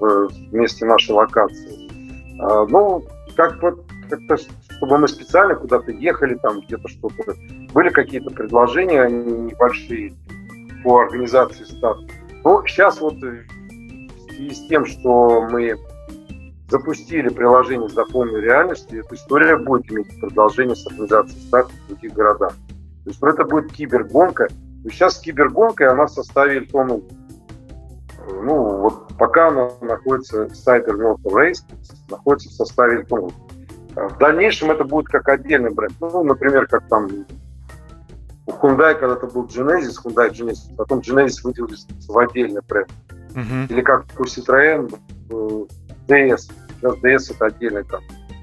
в 0.00 0.52
месте 0.52 0.84
нашей 0.84 1.12
локации. 1.12 1.88
А, 2.40 2.66
ну, 2.66 3.04
как 3.36 3.62
вот 3.62 3.84
как-то, 4.10 4.36
чтобы 4.36 4.98
мы 4.98 5.08
специально 5.08 5.54
куда-то 5.54 5.92
ехали, 5.92 6.34
там 6.34 6.60
где-то 6.60 6.88
что-то. 6.88 7.34
Были 7.72 7.88
какие-то 7.88 8.30
предложения 8.30 9.08
небольшие 9.08 10.14
по 10.82 11.00
организации 11.00 11.64
старта. 11.64 12.04
Но 12.44 12.64
сейчас 12.66 13.00
вот 13.00 13.14
в 13.14 13.44
связи 14.26 14.54
с 14.54 14.66
тем, 14.68 14.86
что 14.86 15.46
мы 15.50 15.76
запустили 16.68 17.28
приложение 17.28 17.88
с 17.88 17.92
дополненной 17.92 18.40
реальностью, 18.40 19.00
эта 19.00 19.14
история 19.14 19.56
будет 19.56 19.90
иметь 19.92 20.20
продолжение 20.20 20.74
с 20.74 20.86
организацией 20.86 21.40
старта 21.46 21.72
в 21.72 21.88
других 21.88 22.12
городах. 22.14 22.52
То 23.04 23.10
есть 23.10 23.20
ну, 23.20 23.28
это 23.28 23.44
будет 23.44 23.72
кибергонка. 23.72 24.48
Но 24.84 24.90
сейчас 24.90 25.18
кибергонка, 25.18 25.90
она 25.92 26.06
в 26.06 26.10
составе 26.10 26.56
Эльтона 26.56 27.00
ну, 28.42 28.78
вот 28.78 29.16
пока 29.18 29.48
она 29.48 29.70
находится, 29.80 30.44
Cyber 30.44 30.96
North 30.96 31.22
Race 31.24 31.62
находится 32.10 32.48
в 32.48 32.52
составе 32.52 32.98
Эльтона. 32.98 33.28
В 33.94 34.18
дальнейшем 34.18 34.70
это 34.70 34.84
будет 34.84 35.06
как 35.06 35.28
отдельный 35.28 35.70
бренд. 35.70 35.94
Ну, 36.00 36.22
например, 36.22 36.66
как 36.66 36.88
там 36.88 37.08
у 38.46 38.50
Hyundai 38.50 38.94
когда-то 38.94 39.26
был 39.26 39.46
Genesis, 39.46 39.94
Hyundai 40.04 40.30
Genesis, 40.30 40.74
потом 40.76 41.00
Genesis 41.00 41.42
выделился 41.44 41.86
в 42.08 42.18
отдельный 42.18 42.60
бренд. 42.68 42.90
Uh-huh. 43.34 43.66
Или 43.68 43.80
как 43.80 44.04
у 44.18 44.24
Citroën 44.24 44.92
DS. 46.08 46.50
Сейчас 46.80 46.94
DS 46.98 47.34
это 47.34 47.46
отдельный 47.46 47.84
там 47.84 48.00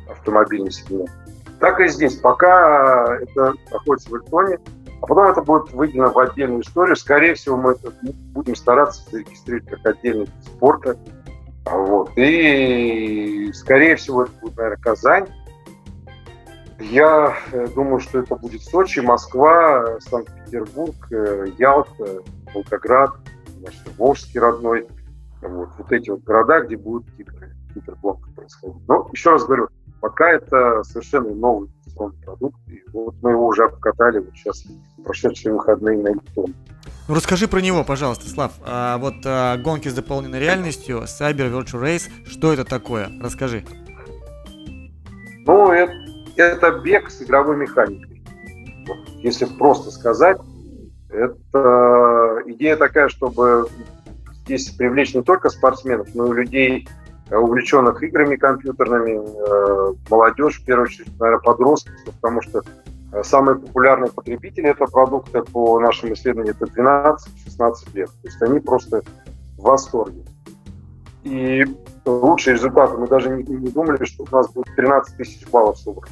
автомобильный 0.09 0.71
сегмент. 0.71 1.11
Так 1.59 1.79
и 1.81 1.87
здесь. 1.87 2.15
Пока 2.15 3.17
это 3.17 3.53
находится 3.71 4.09
в 4.09 4.15
Эльтоне, 4.15 4.59
а 5.01 5.05
потом 5.05 5.27
это 5.27 5.41
будет 5.41 5.71
выделено 5.73 6.09
в 6.09 6.19
отдельную 6.19 6.61
историю. 6.61 6.95
Скорее 6.95 7.33
всего, 7.35 7.57
мы 7.57 7.71
это 7.73 7.93
будем 8.33 8.55
стараться 8.55 9.03
зарегистрировать 9.11 9.69
как 9.69 9.85
отдельный 9.85 10.25
вид 10.25 10.33
спорта. 10.45 10.97
Вот. 11.65 12.11
И, 12.15 13.51
скорее 13.53 13.95
всего, 13.97 14.23
это 14.23 14.31
будет, 14.41 14.57
наверное, 14.57 14.81
Казань. 14.81 15.27
Я 16.79 17.37
э, 17.51 17.67
думаю, 17.75 17.99
что 17.99 18.19
это 18.19 18.35
будет 18.35 18.63
Сочи, 18.63 18.99
Москва, 18.99 19.99
Санкт-Петербург, 19.99 20.95
э, 21.11 21.47
Ялта, 21.57 22.21
Волгоград, 22.53 23.11
наш 23.59 23.73
Волжский 23.97 24.39
родной. 24.39 24.87
Вот, 25.41 25.69
вот 25.77 25.91
эти 25.91 26.09
вот 26.09 26.23
города, 26.23 26.61
где 26.61 26.75
гипер, 26.75 27.49
гиперблок 27.75 28.33
происходить. 28.33 28.81
Но 28.87 29.09
еще 29.11 29.31
раз 29.31 29.45
говорю, 29.45 29.67
пока 29.99 30.31
это 30.31 30.83
совершенно 30.83 31.33
новый 31.33 31.69
продукт, 32.23 32.57
и 32.67 32.81
вот 32.93 33.15
мы 33.21 33.31
его 33.31 33.47
уже 33.47 33.65
обкатали 33.65 34.19
вот 34.19 34.33
сейчас 34.35 34.63
прошедшие 35.03 35.53
выходные 35.53 35.97
на 35.97 36.09
Эльтон. 36.09 36.55
Ну 37.07 37.15
расскажи 37.15 37.47
про 37.47 37.59
него, 37.59 37.83
пожалуйста, 37.83 38.29
Слав. 38.29 38.53
А, 38.65 38.97
вот 38.97 39.15
а, 39.25 39.57
гонки 39.57 39.89
с 39.89 39.93
дополненной 39.93 40.39
реальностью, 40.39 41.03
Cyber 41.03 41.51
Virtual 41.51 41.81
Race, 41.81 42.09
что 42.25 42.53
это 42.53 42.63
такое? 42.63 43.09
Расскажи. 43.21 43.65
Ну, 45.45 45.71
это, 45.71 45.91
это 46.43 46.71
бег 46.71 47.09
с 47.09 47.21
игровой 47.21 47.57
механикой. 47.57 48.23
Вот, 48.87 48.97
если 49.17 49.45
просто 49.45 49.91
сказать, 49.91 50.39
это 51.09 52.41
идея 52.45 52.75
такая, 52.75 53.09
чтобы 53.09 53.67
здесь 54.45 54.69
привлечь 54.71 55.13
не 55.13 55.23
только 55.23 55.49
спортсменов, 55.49 56.07
но 56.13 56.27
и 56.27 56.37
людей, 56.37 56.87
увлеченных 57.31 58.01
играми 58.01 58.35
компьютерными, 58.35 59.19
э, 59.19 59.93
молодежь, 60.09 60.59
в 60.61 60.65
первую 60.65 60.85
очередь, 60.85 61.19
наверное, 61.19 61.41
подростков, 61.41 61.95
потому 62.05 62.41
что 62.41 62.61
э, 63.13 63.23
самые 63.23 63.59
популярные 63.59 64.11
потребители 64.11 64.69
этого 64.69 64.87
продукта 64.87 65.43
по 65.43 65.79
нашим 65.79 66.13
исследованиям 66.13 66.55
это 66.59 66.65
12-16 66.65 67.73
лет. 67.93 68.09
То 68.09 68.27
есть 68.27 68.41
они 68.41 68.59
просто 68.59 69.03
в 69.57 69.61
восторге. 69.61 70.23
И 71.23 71.65
лучшие 72.05 72.55
результаты, 72.55 72.97
мы 72.97 73.07
даже 73.07 73.29
не, 73.29 73.43
не 73.43 73.69
думали, 73.69 74.03
что 74.05 74.23
у 74.23 74.35
нас 74.35 74.51
будет 74.51 74.73
13 74.75 75.17
тысяч 75.17 75.47
баллов 75.49 75.77
собрано. 75.77 76.07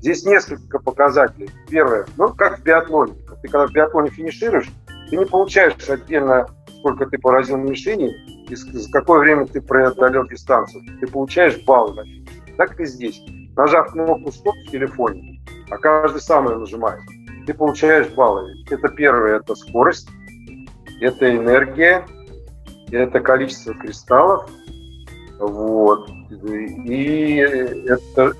Здесь 0.00 0.24
несколько 0.24 0.78
показателей. 0.78 1.50
Первое, 1.68 2.06
ну 2.16 2.28
как 2.34 2.58
в 2.58 2.62
биатлоне. 2.62 3.14
Ты 3.42 3.48
когда 3.48 3.66
в 3.66 3.72
биатлоне 3.72 4.10
финишируешь, 4.10 4.70
ты 5.10 5.16
не 5.16 5.26
получаешь 5.26 5.74
отдельно, 5.88 6.48
сколько 6.78 7.06
ты 7.06 7.18
поразил 7.18 7.58
мишени, 7.58 8.10
и 8.48 8.54
за 8.54 8.90
какое 8.90 9.20
время 9.20 9.46
ты 9.46 9.60
преодолел 9.60 10.26
дистанцию. 10.26 10.82
Ты 11.00 11.06
получаешь 11.06 11.62
баллы 11.64 11.94
на 11.94 12.04
финише. 12.04 12.32
Так 12.56 12.80
и 12.80 12.86
здесь. 12.86 13.22
Нажав 13.56 13.92
кнопку 13.92 14.32
«Стоп» 14.32 14.54
в 14.66 14.70
телефоне, 14.70 15.42
а 15.70 15.76
каждый 15.76 16.20
сам 16.20 16.48
ее 16.48 16.56
нажимает, 16.56 17.00
ты 17.46 17.52
получаешь 17.52 18.08
баллы. 18.08 18.54
Это 18.70 18.88
первое, 18.88 19.36
это 19.36 19.54
скорость, 19.54 20.08
это 21.00 21.36
энергия, 21.36 22.06
это 22.90 23.20
количество 23.20 23.74
кристаллов, 23.74 24.48
вот, 25.38 26.08
и 26.30 27.36
это 27.36 28.32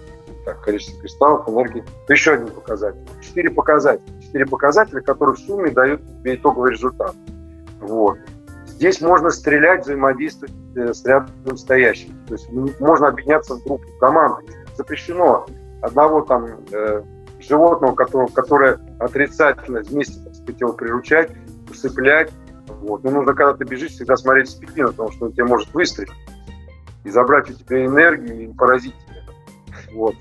так, 0.45 0.63
количество 0.63 1.01
кристаллов, 1.01 1.49
энергии. 1.49 1.83
Это 2.05 2.13
еще 2.13 2.33
один 2.33 2.49
показатель. 2.49 3.01
Четыре 3.21 3.51
показателя. 3.51 4.21
Четыре 4.21 4.47
показателя, 4.47 5.01
которые 5.01 5.37
в 5.37 5.39
сумме 5.39 5.71
дают 5.71 6.05
тебе 6.07 6.37
итоговый 6.37 6.73
результат. 6.73 7.15
Вот. 7.81 8.19
Здесь 8.67 9.01
можно 9.01 9.31
стрелять, 9.31 9.83
взаимодействовать 9.83 10.55
э, 10.77 10.95
с 10.95 11.05
рядом 11.05 11.57
стоящими. 11.57 12.15
То 12.27 12.35
есть 12.35 12.51
можно 12.81 13.09
объединяться 13.09 13.55
в 13.55 13.65
группу, 13.65 13.87
в 13.87 13.99
команду. 13.99 14.41
Запрещено 14.77 15.47
одного 15.83 16.23
там 16.23 16.47
э, 16.73 17.03
животного, 17.41 17.95
которого, 17.95 18.29
которое 18.29 18.79
отрицательно 18.99 19.81
вместе, 19.81 20.23
так 20.25 20.35
сказать, 20.35 20.61
его 20.61 20.73
приручать, 20.73 21.31
усыплять. 21.71 22.33
Вот. 22.69 23.05
Но 23.05 23.11
нужно, 23.11 23.35
когда 23.35 23.55
ты 23.55 23.65
бежишь, 23.65 23.93
всегда 23.93 24.17
смотреть 24.17 24.49
в 24.49 24.53
спину, 24.53 24.89
потому 24.89 25.11
что 25.11 25.27
он 25.27 25.33
тебе 25.33 25.45
может 25.45 25.73
выстрелить 25.75 26.13
и 27.05 27.11
забрать 27.11 27.51
у 27.51 27.55
тебя 27.55 27.85
энергию 27.85 28.41
и 28.43 28.53
поразить 28.55 28.95
тебя. 29.07 29.23
Вот. 29.93 30.15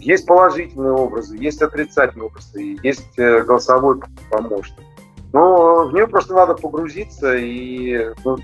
Есть 0.00 0.26
положительные 0.26 0.92
образы, 0.92 1.36
есть 1.36 1.60
отрицательные 1.60 2.26
образы, 2.26 2.78
есть 2.82 3.18
э, 3.18 3.42
голосовой 3.42 4.00
помощник. 4.30 4.84
Но 5.32 5.86
в 5.86 5.92
нее 5.92 6.06
просто 6.06 6.34
надо 6.34 6.54
погрузиться, 6.54 7.36
и 7.36 8.10
ну, 8.24 8.38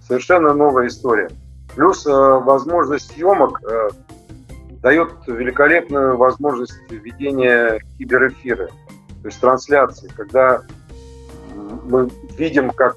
совершенно 0.00 0.54
новая 0.54 0.88
история. 0.88 1.30
Плюс 1.76 2.06
э, 2.06 2.10
возможность 2.10 3.12
съемок 3.12 3.60
э, 3.62 3.90
дает 4.82 5.10
великолепную 5.26 6.16
возможность 6.16 6.74
ведения 6.90 7.80
киберэфира, 7.98 8.68
то 8.68 9.28
есть 9.28 9.38
трансляции, 9.40 10.08
когда 10.16 10.62
мы 11.84 12.08
видим, 12.38 12.70
как 12.70 12.96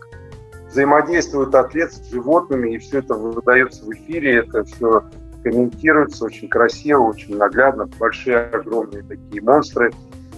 взаимодействует 0.70 1.54
атлет 1.54 1.94
с 1.94 2.10
животными, 2.10 2.76
и 2.76 2.78
все 2.78 3.00
это 3.00 3.14
выдается 3.14 3.86
в 3.86 3.92
эфире, 3.92 4.38
это 4.38 4.64
все 4.64 5.04
комментируется 5.46 6.26
очень 6.26 6.50
красиво, 6.50 7.04
очень 7.04 7.38
наглядно, 7.38 7.86
большие, 8.00 8.38
огромные 8.38 9.04
такие 9.04 9.44
монстры, 9.44 9.94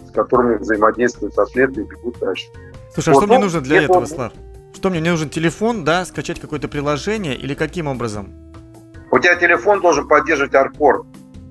с 0.05 0.11
которыми 0.11 0.57
взаимодействуют 0.57 1.37
атлеты 1.39 1.81
и 1.81 1.83
бегут 1.85 2.19
дальше. 2.19 2.47
Слушай, 2.93 3.09
а 3.09 3.13
вот, 3.13 3.23
что 3.23 3.27
мне 3.27 3.39
нужно 3.39 3.61
для 3.61 3.83
этого, 3.83 4.05
Слав? 4.05 4.33
Что 4.75 4.89
мне, 4.89 4.99
мне 4.99 5.11
нужен 5.11 5.29
телефон, 5.29 5.85
да, 5.85 6.03
скачать 6.03 6.41
какое-то 6.41 6.67
приложение 6.67 7.35
или 7.35 7.53
каким 7.53 7.87
образом? 7.87 8.33
У 9.09 9.19
тебя 9.19 9.37
телефон 9.37 9.79
должен 9.79 10.09
поддерживать 10.09 10.53
Аркор, 10.53 11.05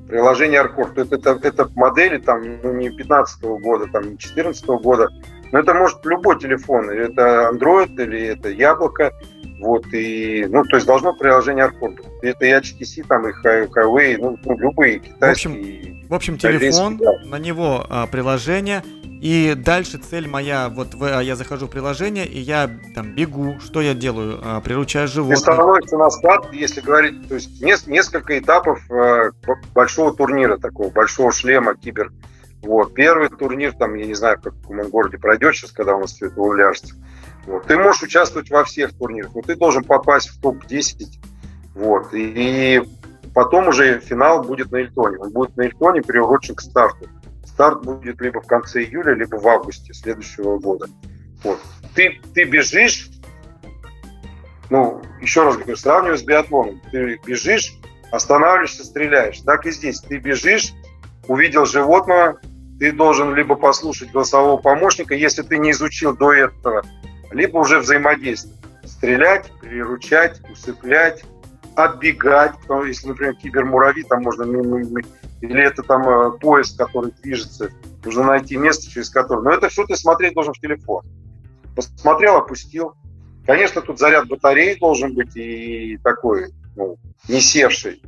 приложение 0.06 0.60
Аркор. 0.60 0.90
То 0.90 1.00
есть 1.00 1.12
это, 1.12 1.38
это 1.42 1.70
модели 1.74 2.18
там 2.18 2.42
ну, 2.62 2.74
не 2.74 2.90
15 2.90 3.42
-го 3.42 3.58
года, 3.58 3.86
там 3.90 4.10
не 4.10 4.18
14 4.18 4.66
-го 4.66 4.78
года, 4.78 5.08
но 5.50 5.60
это 5.60 5.72
может 5.72 6.04
любой 6.04 6.38
телефон, 6.38 6.90
это 6.90 7.50
Android 7.54 7.94
или 8.02 8.26
это 8.26 8.50
Яблоко, 8.50 9.14
вот, 9.58 9.86
и, 9.92 10.46
ну, 10.48 10.64
то 10.64 10.76
есть 10.76 10.86
должно 10.86 11.14
приложение 11.14 11.64
Аркор 11.64 11.92
Это 12.22 12.44
и 12.44 12.50
HTC, 12.50 13.06
там, 13.08 13.26
и 13.28 13.32
Huawei, 13.32 14.18
ну, 14.18 14.38
ну 14.44 14.58
любые 14.58 14.98
китайские. 14.98 15.26
В 15.28 15.32
общем, 15.32 16.08
в 16.08 16.14
общем 16.14 16.38
телефон, 16.38 16.98
да. 16.98 17.12
на 17.24 17.38
него 17.38 17.84
а, 17.88 18.06
приложение, 18.06 18.84
И 19.20 19.54
дальше 19.56 19.98
цель 19.98 20.28
моя, 20.28 20.68
вот 20.68 20.94
в, 20.94 21.22
я 21.22 21.36
захожу 21.36 21.66
в 21.66 21.70
приложение, 21.70 22.26
и 22.26 22.38
я 22.38 22.70
там 22.94 23.14
бегу, 23.14 23.58
что 23.60 23.80
я 23.80 23.94
делаю? 23.94 24.40
А, 24.42 24.60
приручаю 24.60 25.08
животных. 25.08 25.38
Ты 25.38 25.42
становишься 25.42 25.96
на 25.96 26.10
старт, 26.10 26.52
если 26.52 26.82
говорить, 26.82 27.26
то 27.26 27.34
есть 27.34 27.60
несколько 27.62 28.38
этапов 28.38 28.80
э, 28.90 29.30
большого 29.74 30.14
турнира 30.14 30.58
такого, 30.58 30.90
большого 30.90 31.32
шлема 31.32 31.74
кибер. 31.76 32.12
Вот. 32.62 32.94
Первый 32.94 33.28
турнир, 33.28 33.72
там, 33.72 33.94
я 33.94 34.06
не 34.06 34.14
знаю, 34.14 34.38
как 34.42 34.52
в 34.54 34.60
каком 34.62 34.88
городе 34.90 35.18
пройдет 35.18 35.54
сейчас, 35.54 35.72
когда 35.72 35.94
у 35.96 36.00
нас 36.00 36.12
все 36.12 36.26
это 36.26 36.40
уляжется. 36.40 36.94
Вот. 37.46 37.66
Ты 37.66 37.78
можешь 37.78 38.02
участвовать 38.02 38.50
во 38.50 38.64
всех 38.64 38.96
турнирах, 38.96 39.34
но 39.34 39.42
ты 39.42 39.56
должен 39.56 39.84
попасть 39.84 40.30
в 40.30 40.40
топ-10. 40.40 41.06
Вот. 41.74 42.08
И 42.12 42.82
потом 43.34 43.68
уже 43.68 44.00
финал 44.00 44.42
будет 44.42 44.72
на 44.72 44.78
Эльтоне. 44.78 45.18
Он 45.18 45.30
будет 45.32 45.56
на 45.56 45.62
Эльтоне 45.62 46.02
приурочен 46.02 46.56
к 46.56 46.60
старту. 46.60 47.08
Старт 47.44 47.82
будет 47.82 48.20
либо 48.20 48.40
в 48.40 48.46
конце 48.46 48.82
июля, 48.82 49.14
либо 49.14 49.36
в 49.36 49.46
августе 49.46 49.94
следующего 49.94 50.58
года. 50.58 50.86
Вот. 51.44 51.60
Ты, 51.94 52.20
ты 52.34 52.44
бежишь, 52.44 53.08
ну, 54.68 55.00
еще 55.20 55.44
раз 55.44 55.56
говорю, 55.56 55.76
сравниваю 55.76 56.18
с 56.18 56.22
биатлоном. 56.22 56.80
Ты 56.90 57.18
бежишь, 57.24 57.74
останавливаешься, 58.10 58.84
стреляешь. 58.84 59.40
Так 59.40 59.66
и 59.66 59.70
здесь. 59.70 60.00
Ты 60.00 60.18
бежишь, 60.18 60.72
увидел 61.28 61.64
животного, 61.64 62.40
ты 62.78 62.92
должен 62.92 63.34
либо 63.34 63.54
послушать 63.54 64.10
голосового 64.12 64.60
помощника, 64.60 65.14
если 65.14 65.42
ты 65.42 65.58
не 65.58 65.70
изучил 65.70 66.16
до 66.16 66.32
этого, 66.32 66.84
либо 67.36 67.58
уже 67.58 67.78
взаимодействовать. 67.78 68.56
Стрелять, 68.84 69.50
приручать, 69.60 70.40
усыплять, 70.50 71.24
отбегать. 71.74 72.54
Если, 72.86 73.08
например, 73.08 73.34
кибермуравьи, 73.34 74.02
там 74.04 74.22
можно 74.22 74.44
или 75.42 75.62
это 75.62 75.82
там 75.82 76.08
э, 76.08 76.38
поезд, 76.38 76.78
который 76.78 77.12
движется, 77.22 77.70
нужно 78.04 78.24
найти 78.24 78.56
место, 78.56 78.90
через 78.90 79.10
которое. 79.10 79.42
Но 79.42 79.50
это 79.52 79.68
все 79.68 79.84
ты 79.84 79.94
смотреть 79.96 80.32
должен 80.34 80.54
в 80.54 80.60
телефон. 80.60 81.04
Посмотрел, 81.74 82.36
опустил. 82.36 82.94
Конечно, 83.44 83.82
тут 83.82 83.98
заряд 83.98 84.28
батареи 84.28 84.78
должен 84.78 85.14
быть 85.14 85.36
и 85.36 85.98
такой, 86.02 86.46
ну, 86.74 86.96
не 87.28 87.40
севший. 87.40 88.02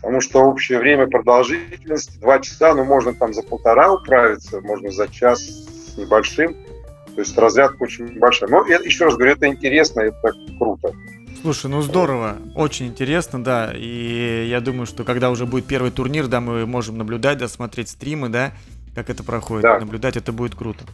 Потому 0.00 0.22
что 0.22 0.40
общее 0.40 0.78
время 0.78 1.06
продолжительности 1.06 2.18
два 2.18 2.38
часа, 2.38 2.74
ну, 2.74 2.84
можно 2.84 3.12
там 3.12 3.34
за 3.34 3.42
полтора 3.42 3.92
управиться, 3.92 4.60
можно 4.62 4.90
за 4.90 5.06
час 5.08 5.42
с 5.42 5.98
небольшим. 5.98 6.56
То 7.14 7.20
есть 7.20 7.36
разрядка 7.36 7.82
очень 7.82 8.18
большая. 8.18 8.50
Но 8.50 8.64
еще 8.66 9.06
раз 9.06 9.16
говорю, 9.16 9.32
это 9.32 9.46
интересно, 9.46 10.00
это 10.00 10.32
круто. 10.58 10.92
Слушай, 11.42 11.70
ну 11.70 11.80
здорово, 11.80 12.36
очень 12.54 12.88
интересно, 12.88 13.42
да. 13.42 13.72
И 13.74 14.46
я 14.48 14.60
думаю, 14.60 14.86
что 14.86 15.04
когда 15.04 15.30
уже 15.30 15.46
будет 15.46 15.64
первый 15.64 15.90
турнир, 15.90 16.26
да, 16.26 16.40
мы 16.40 16.66
можем 16.66 16.98
наблюдать, 16.98 17.38
да, 17.38 17.48
смотреть 17.48 17.88
стримы, 17.88 18.28
да, 18.28 18.52
как 18.94 19.08
это 19.08 19.24
проходит, 19.24 19.62
да. 19.62 19.78
наблюдать, 19.78 20.16
это 20.16 20.32
будет 20.32 20.54
круто. 20.54 20.84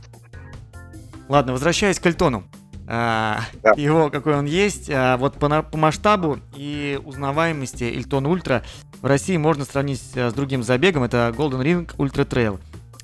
Ладно, 1.28 1.52
возвращаясь 1.52 1.98
к 1.98 2.06
Альтону. 2.06 2.44
А, 2.88 3.40
да. 3.62 3.72
Его 3.76 4.10
какой 4.10 4.36
он 4.36 4.44
есть. 4.44 4.88
А, 4.88 5.16
вот 5.16 5.34
по, 5.34 5.62
по 5.62 5.76
масштабу 5.76 6.38
и 6.54 7.00
узнаваемости 7.04 7.84
Ильтон 7.84 8.26
Ультра 8.26 8.62
в 9.02 9.06
России 9.06 9.36
можно 9.36 9.64
сравнить 9.64 10.00
с 10.14 10.32
другим 10.32 10.62
забегом. 10.62 11.02
Это 11.02 11.34
Golden 11.36 11.62
Ring 11.62 11.96
Ultra 11.96 12.24
Trail. 12.24 12.60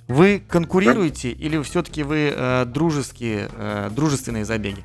Вы 0.09 0.43
конкурируете 0.47 1.31
или 1.31 1.61
все-таки 1.63 2.03
вы 2.03 2.33
э, 2.35 2.65
дружеские, 2.67 3.49
э, 3.57 3.89
дружественные 3.91 4.45
забеги? 4.45 4.85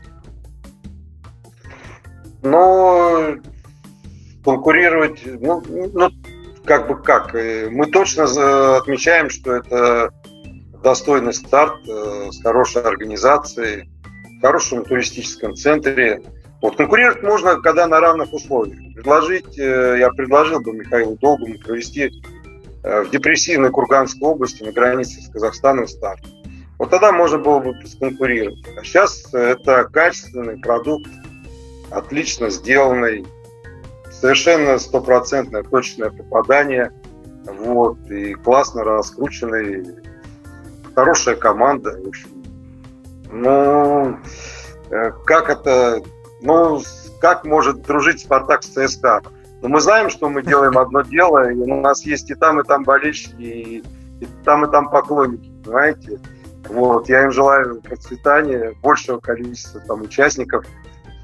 Но 2.43 3.35
конкурировать, 4.45 5.21
ну, 5.25 5.61
ну, 5.93 6.09
как 6.65 6.87
бы 6.87 7.01
как. 7.01 7.35
Э, 7.35 7.69
мы 7.69 7.87
точно 7.87 8.77
отмечаем, 8.77 9.29
что 9.29 9.55
это 9.55 10.11
достойный 10.83 11.33
старт 11.33 11.79
э, 11.87 12.29
с 12.31 12.41
хорошей 12.41 12.83
организацией, 12.83 13.89
в 14.37 14.41
хорошем 14.41 14.85
туристическом 14.85 15.55
центре. 15.55 16.21
Вот 16.61 16.75
конкурировать 16.75 17.23
можно, 17.23 17.59
когда 17.61 17.87
на 17.87 17.99
равных 17.99 18.31
условиях. 18.33 18.77
Предложить, 18.95 19.57
э, 19.57 19.97
я 19.99 20.09
предложил 20.11 20.61
бы 20.61 20.73
Михаилу 20.73 21.17
Долгому 21.17 21.55
провести 21.59 22.11
в 22.87 23.09
депрессивной 23.11 23.69
Курганской 23.69 24.27
области 24.27 24.63
на 24.63 24.71
границе 24.71 25.21
с 25.21 25.29
Казахстаном 25.29 25.87
старт. 25.87 26.21
Вот 26.77 26.89
тогда 26.89 27.11
можно 27.11 27.37
было 27.37 27.59
бы 27.59 27.73
конкурировать. 27.99 28.63
А 28.77 28.83
сейчас 28.83 29.33
это 29.33 29.85
качественный 29.85 30.57
продукт, 30.59 31.09
отлично 31.89 32.49
сделанный, 32.49 33.25
совершенно 34.11 34.77
стопроцентное 34.77 35.63
точное 35.63 36.11
попадание, 36.11 36.91
вот, 37.45 37.99
и 38.11 38.33
классно 38.35 38.83
раскрученный, 38.83 39.85
хорошая 40.93 41.35
команда, 41.35 41.99
в 42.03 42.07
общем. 42.07 42.29
Ну, 43.31 44.17
э, 44.89 45.11
как 45.25 45.49
это, 45.49 46.01
ну, 46.41 46.81
как 47.19 47.43
может 47.43 47.81
дружить 47.81 48.21
Спартак 48.21 48.63
с 48.63 48.67
ЦСКА? 48.67 49.21
Но 49.61 49.67
ну, 49.67 49.75
мы 49.75 49.81
знаем, 49.81 50.09
что 50.09 50.29
мы 50.29 50.43
делаем 50.43 50.77
одно 50.77 51.01
дело, 51.01 51.49
и 51.49 51.55
у 51.55 51.81
нас 51.81 52.05
есть 52.05 52.29
и 52.29 52.35
там, 52.35 52.59
и 52.59 52.63
там 52.63 52.83
болельщики, 52.83 53.41
и, 53.41 53.83
и 54.21 54.27
там, 54.45 54.65
и 54.65 54.71
там 54.71 54.89
поклонники, 54.89 55.51
понимаете? 55.63 56.19
Вот, 56.69 57.09
я 57.09 57.23
им 57.23 57.31
желаю 57.31 57.81
процветания, 57.81 58.75
большего 58.83 59.19
количества 59.19 59.81
там 59.81 60.01
участников, 60.01 60.65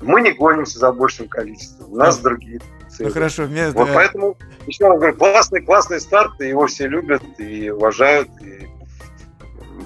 мы 0.02 0.22
не 0.22 0.32
гонимся 0.32 0.80
за 0.80 0.92
большим 0.92 1.28
количеством, 1.28 1.94
у 1.94 1.96
нас 1.96 2.18
ну, 2.18 2.24
другие 2.24 2.60
цели. 2.90 3.08
Ну 3.08 3.14
хорошо, 3.14 3.44
мне... 3.44 3.70
вот 3.70 3.90
поэтому, 3.94 4.38
еще 4.66 4.88
раз 4.88 4.98
говорю, 4.98 5.16
классный, 5.16 5.62
классный 5.62 6.00
старт, 6.00 6.42
и 6.42 6.48
его 6.48 6.66
все 6.66 6.88
любят 6.88 7.22
и 7.38 7.70
уважают, 7.70 8.30
и 8.42 8.68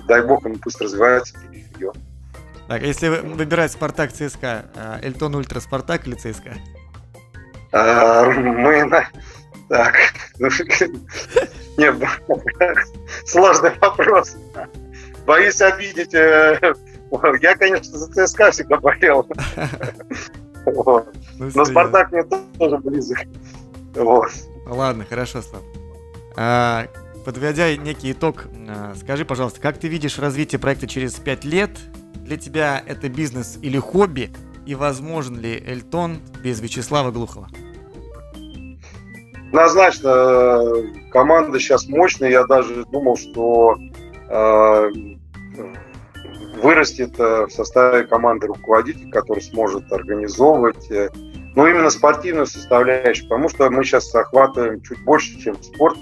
дай 0.07 0.25
бог 0.25 0.45
ему 0.45 0.55
пусть 0.55 0.79
развивается 0.79 1.35
Так, 2.67 2.81
если 2.81 3.09
выбирать 3.09 3.73
Спартак 3.73 4.13
ЦСКА, 4.13 4.65
а, 4.75 4.99
Эльтон 5.01 5.35
Ультра 5.35 5.59
Спартак 5.59 6.07
или 6.07 6.15
ЦСКА? 6.15 6.53
А, 7.71 8.25
мы 8.29 8.83
на... 8.85 9.07
Так, 9.69 9.95
ну, 10.39 10.47
нет, 11.77 11.95
сложный 13.25 13.71
вопрос. 13.81 14.37
Боюсь 15.25 15.61
обидеть 15.61 16.13
э, 16.13 16.73
я, 17.41 17.55
конечно, 17.55 17.97
за 17.97 18.27
ЦСКА 18.27 18.51
всегда 18.51 18.77
болел. 18.77 19.27
Ну, 20.65 21.05
Но 21.39 21.65
Спартак 21.65 22.11
мне 22.11 22.23
тоже 22.23 22.77
близок. 22.77 23.19
Ладно, 24.65 25.05
хорошо, 25.07 25.41
Слав. 25.41 25.63
А, 26.35 26.87
подводя 27.25 27.75
некий 27.75 28.11
итог, 28.11 28.47
а, 28.67 28.93
скажи, 28.95 29.23
пожалуйста, 29.23 29.61
как 29.61 29.77
ты 29.77 29.87
видишь 29.87 30.19
развитие 30.19 30.59
проекта 30.59 30.87
через 30.87 31.13
5 31.15 31.45
лет? 31.45 31.71
Для 32.15 32.37
тебя 32.37 32.83
это 32.85 33.07
бизнес 33.07 33.57
или 33.61 33.77
хобби? 33.79 34.31
И 34.67 34.75
возможен 34.75 35.39
ли 35.39 35.63
Эльтон 35.65 36.19
без 36.43 36.59
Вячеслава 36.59 37.11
Глухова? 37.11 37.47
Однозначно, 39.47 40.61
команда 41.09 41.57
сейчас 41.57 41.87
мощная. 41.87 42.29
Я 42.31 42.45
даже 42.45 42.83
думал, 42.91 43.15
что 43.15 43.77
э, 44.29 44.89
вырастет 46.61 47.17
э, 47.17 47.45
в 47.45 47.49
составе 47.49 48.03
команды 48.03 48.47
руководитель, 48.47 49.09
который 49.09 49.41
сможет 49.41 49.89
организовывать, 49.89 50.91
э, 50.91 51.09
ну, 51.55 51.65
именно 51.65 51.89
спортивную 51.89 52.45
составляющую, 52.45 53.29
потому 53.29 53.47
что 53.47 53.69
мы 53.69 53.85
сейчас 53.85 54.13
охватываем 54.13 54.81
чуть 54.81 55.01
больше, 55.05 55.39
чем 55.39 55.55
спорт, 55.63 55.97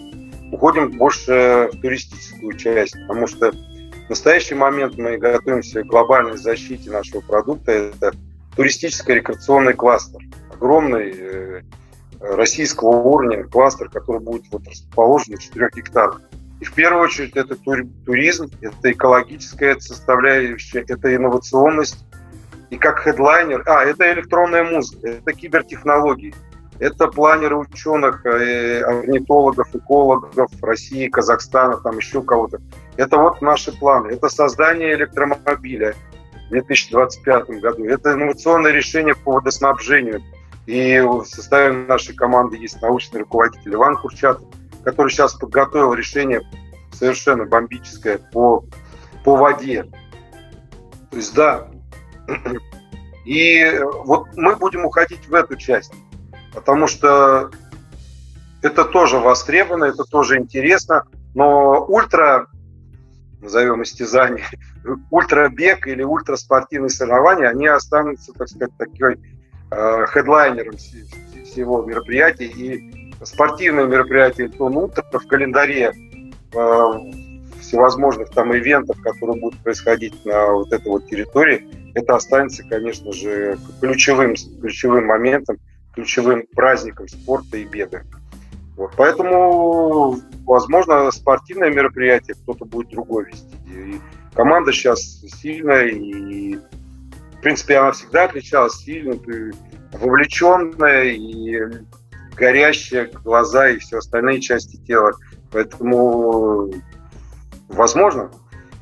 уходим 0.52 0.90
больше 0.98 1.70
в 1.72 1.82
туристическую 1.82 2.54
часть, 2.54 2.96
потому 3.08 3.28
что 3.28 3.52
в 3.52 4.10
настоящий 4.10 4.56
момент 4.56 4.98
мы 4.98 5.18
готовимся 5.18 5.84
к 5.84 5.86
глобальной 5.86 6.38
защите 6.38 6.90
нашего 6.90 7.22
продукта. 7.22 7.72
Это 7.72 8.12
туристическо-рекреационный 8.56 9.74
кластер. 9.74 10.22
Огромный 10.54 11.14
э, 11.16 11.62
российского 12.20 12.90
уровня 12.90 13.44
кластер, 13.44 13.90
который 13.90 14.22
будет 14.22 14.46
вот 14.52 14.68
расположен 14.68 15.34
на 15.34 15.40
4 15.40 15.70
гектарах. 15.76 16.22
И 16.62 16.66
в 16.66 16.74
первую 16.74 17.04
очередь 17.04 17.36
это 17.36 17.56
туризм, 18.06 18.50
это 18.62 18.92
экологическая 18.92 19.80
составляющая, 19.80 20.86
это 20.88 21.16
инновационность. 21.16 22.06
И 22.70 22.78
как 22.78 23.00
хедлайнер, 23.00 23.64
а, 23.68 23.84
это 23.84 24.12
электронная 24.12 24.64
музыка, 24.64 25.10
это 25.10 25.34
кибертехнологии, 25.34 26.34
это 26.80 27.08
планеры 27.08 27.58
ученых, 27.58 28.26
э, 28.26 28.82
орнитологов, 28.82 29.74
экологов 29.76 30.52
России, 30.62 31.08
Казахстана, 31.08 31.78
там 31.78 31.98
еще 31.98 32.22
кого-то. 32.22 32.60
Это 32.98 33.18
вот 33.18 33.42
наши 33.42 33.72
планы. 33.78 34.14
Это 34.14 34.30
создание 34.30 34.96
электромобиля 34.96 35.96
в 36.48 36.50
2025 36.50 37.50
году. 37.62 37.86
Это 37.86 38.14
инновационное 38.14 38.72
решение 38.72 39.16
по 39.16 39.34
водоснабжению. 39.34 40.22
И 40.66 41.00
в 41.00 41.26
составе 41.26 41.74
нашей 41.74 42.16
команды 42.16 42.58
есть 42.58 42.82
научный 42.82 43.20
руководитель 43.20 43.76
Иван 43.76 43.98
Курчатов 43.98 44.48
который 44.86 45.10
сейчас 45.10 45.34
подготовил 45.34 45.94
решение 45.94 46.42
совершенно 46.94 47.46
бомбическое 47.46 48.20
по, 48.20 48.64
по 49.26 49.36
воде. 49.36 49.84
То 51.10 51.18
есть, 51.18 51.34
да. 51.34 51.68
И 53.26 53.82
вот 54.06 54.28
мы 54.36 54.56
будем 54.56 54.86
уходить 54.86 55.28
в 55.28 55.34
эту 55.34 55.56
часть, 55.58 55.92
потому 56.54 56.86
что 56.86 57.50
это 58.62 58.86
тоже 58.86 59.18
востребовано, 59.18 59.86
это 59.86 60.04
тоже 60.04 60.38
интересно, 60.38 61.06
но 61.34 61.84
ультра 61.88 62.48
назовем, 63.42 63.84
истязаний, 63.84 64.44
ультрабег 65.12 65.88
или 65.88 66.04
ультраспортивные 66.04 66.90
соревнования, 66.90 67.50
они 67.50 67.68
останутся, 67.68 68.34
так 68.34 68.48
сказать, 68.50 68.72
такой 68.78 69.20
э, 69.72 70.06
хедлайнером 70.08 70.78
всего 70.78 71.84
мероприятия. 71.84 72.46
И 72.46 73.14
спортивные 73.24 73.88
мероприятия 73.88 74.44
Эльтон 74.44 74.78
Ультра 74.78 75.04
в 75.12 75.28
календаре 75.28 75.94
э, 76.54 76.92
всевозможных 77.60 78.30
там 78.30 78.56
ивентов, 78.56 79.02
которые 79.02 79.40
будут 79.40 79.60
происходить 79.64 80.26
на 80.26 80.52
вот 80.54 80.72
этой 80.72 80.88
вот 80.88 81.08
территории, 81.08 81.68
это 81.96 82.16
останется, 82.16 82.64
конечно 82.70 83.12
же, 83.12 83.58
ключевым, 83.82 84.36
ключевым 84.62 85.06
моментом, 85.06 85.58
ключевым 85.94 86.46
праздником 86.54 87.08
спорта 87.08 87.58
и 87.58 87.66
бега. 87.66 88.04
Вот, 88.76 88.92
поэтому, 88.98 90.20
возможно, 90.46 91.10
спортивное 91.12 91.72
мероприятие 91.72 92.36
кто-то 92.36 92.66
будет 92.66 92.90
другой 92.90 93.26
вести. 93.26 93.56
И 93.68 94.02
команда 94.34 94.74
сейчас 94.74 95.02
сильная, 95.22 95.88
и, 95.88 96.56
в 96.56 97.42
принципе, 97.42 97.78
она 97.78 97.94
всегда 97.94 98.26
отличалась 98.26 98.76
сильной, 98.76 99.54
вовлеченная 99.94 101.06
и 101.06 101.58
горящая 102.36 103.10
глаза 103.24 103.70
и 103.70 103.80
все 103.80 104.00
остальные 104.00 104.42
части 104.42 104.76
тела. 104.78 105.14
Поэтому, 105.52 106.70
возможно, 107.70 108.30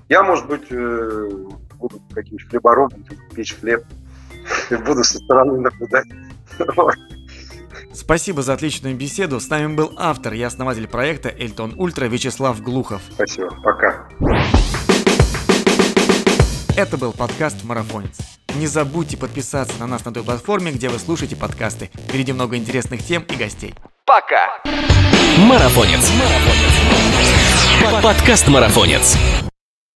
я, 0.10 0.24
может 0.24 0.48
быть, 0.48 0.72
э, 0.72 1.30
буду 1.78 2.02
каким-нибудь 2.14 2.50
хлебором, 2.50 2.90
печь 3.36 3.56
хлеб, 3.60 3.84
буду 4.88 5.04
со 5.04 5.20
стороны 5.20 5.60
наблюдать. 5.60 6.08
Спасибо 7.94 8.42
за 8.42 8.54
отличную 8.54 8.96
беседу. 8.96 9.40
С 9.40 9.50
нами 9.50 9.74
был 9.74 9.94
автор 9.98 10.34
и 10.34 10.42
основатель 10.42 10.88
проекта 10.88 11.30
Эльтон 11.30 11.74
Ультра 11.78 12.06
Вячеслав 12.06 12.62
Глухов. 12.62 13.02
Спасибо. 13.12 13.50
Пока. 13.64 14.08
Это 16.76 16.98
был 16.98 17.14
подкаст 17.14 17.64
«Марафонец». 17.64 18.18
Не 18.56 18.66
забудьте 18.66 19.16
подписаться 19.16 19.78
на 19.80 19.86
нас 19.86 20.06
на 20.06 20.12
той 20.12 20.24
платформе, 20.24 20.72
где 20.72 20.90
вы 20.90 20.98
слушаете 20.98 21.36
подкасты. 21.36 21.92
Впереди 22.08 22.34
много 22.34 22.58
интересных 22.58 23.04
тем 23.04 23.24
и 23.24 23.36
гостей. 23.36 23.76
Пока! 24.06 24.60
Марафонец. 25.38 26.12
Подкаст 28.02 28.48
Марафонец. 28.48 29.18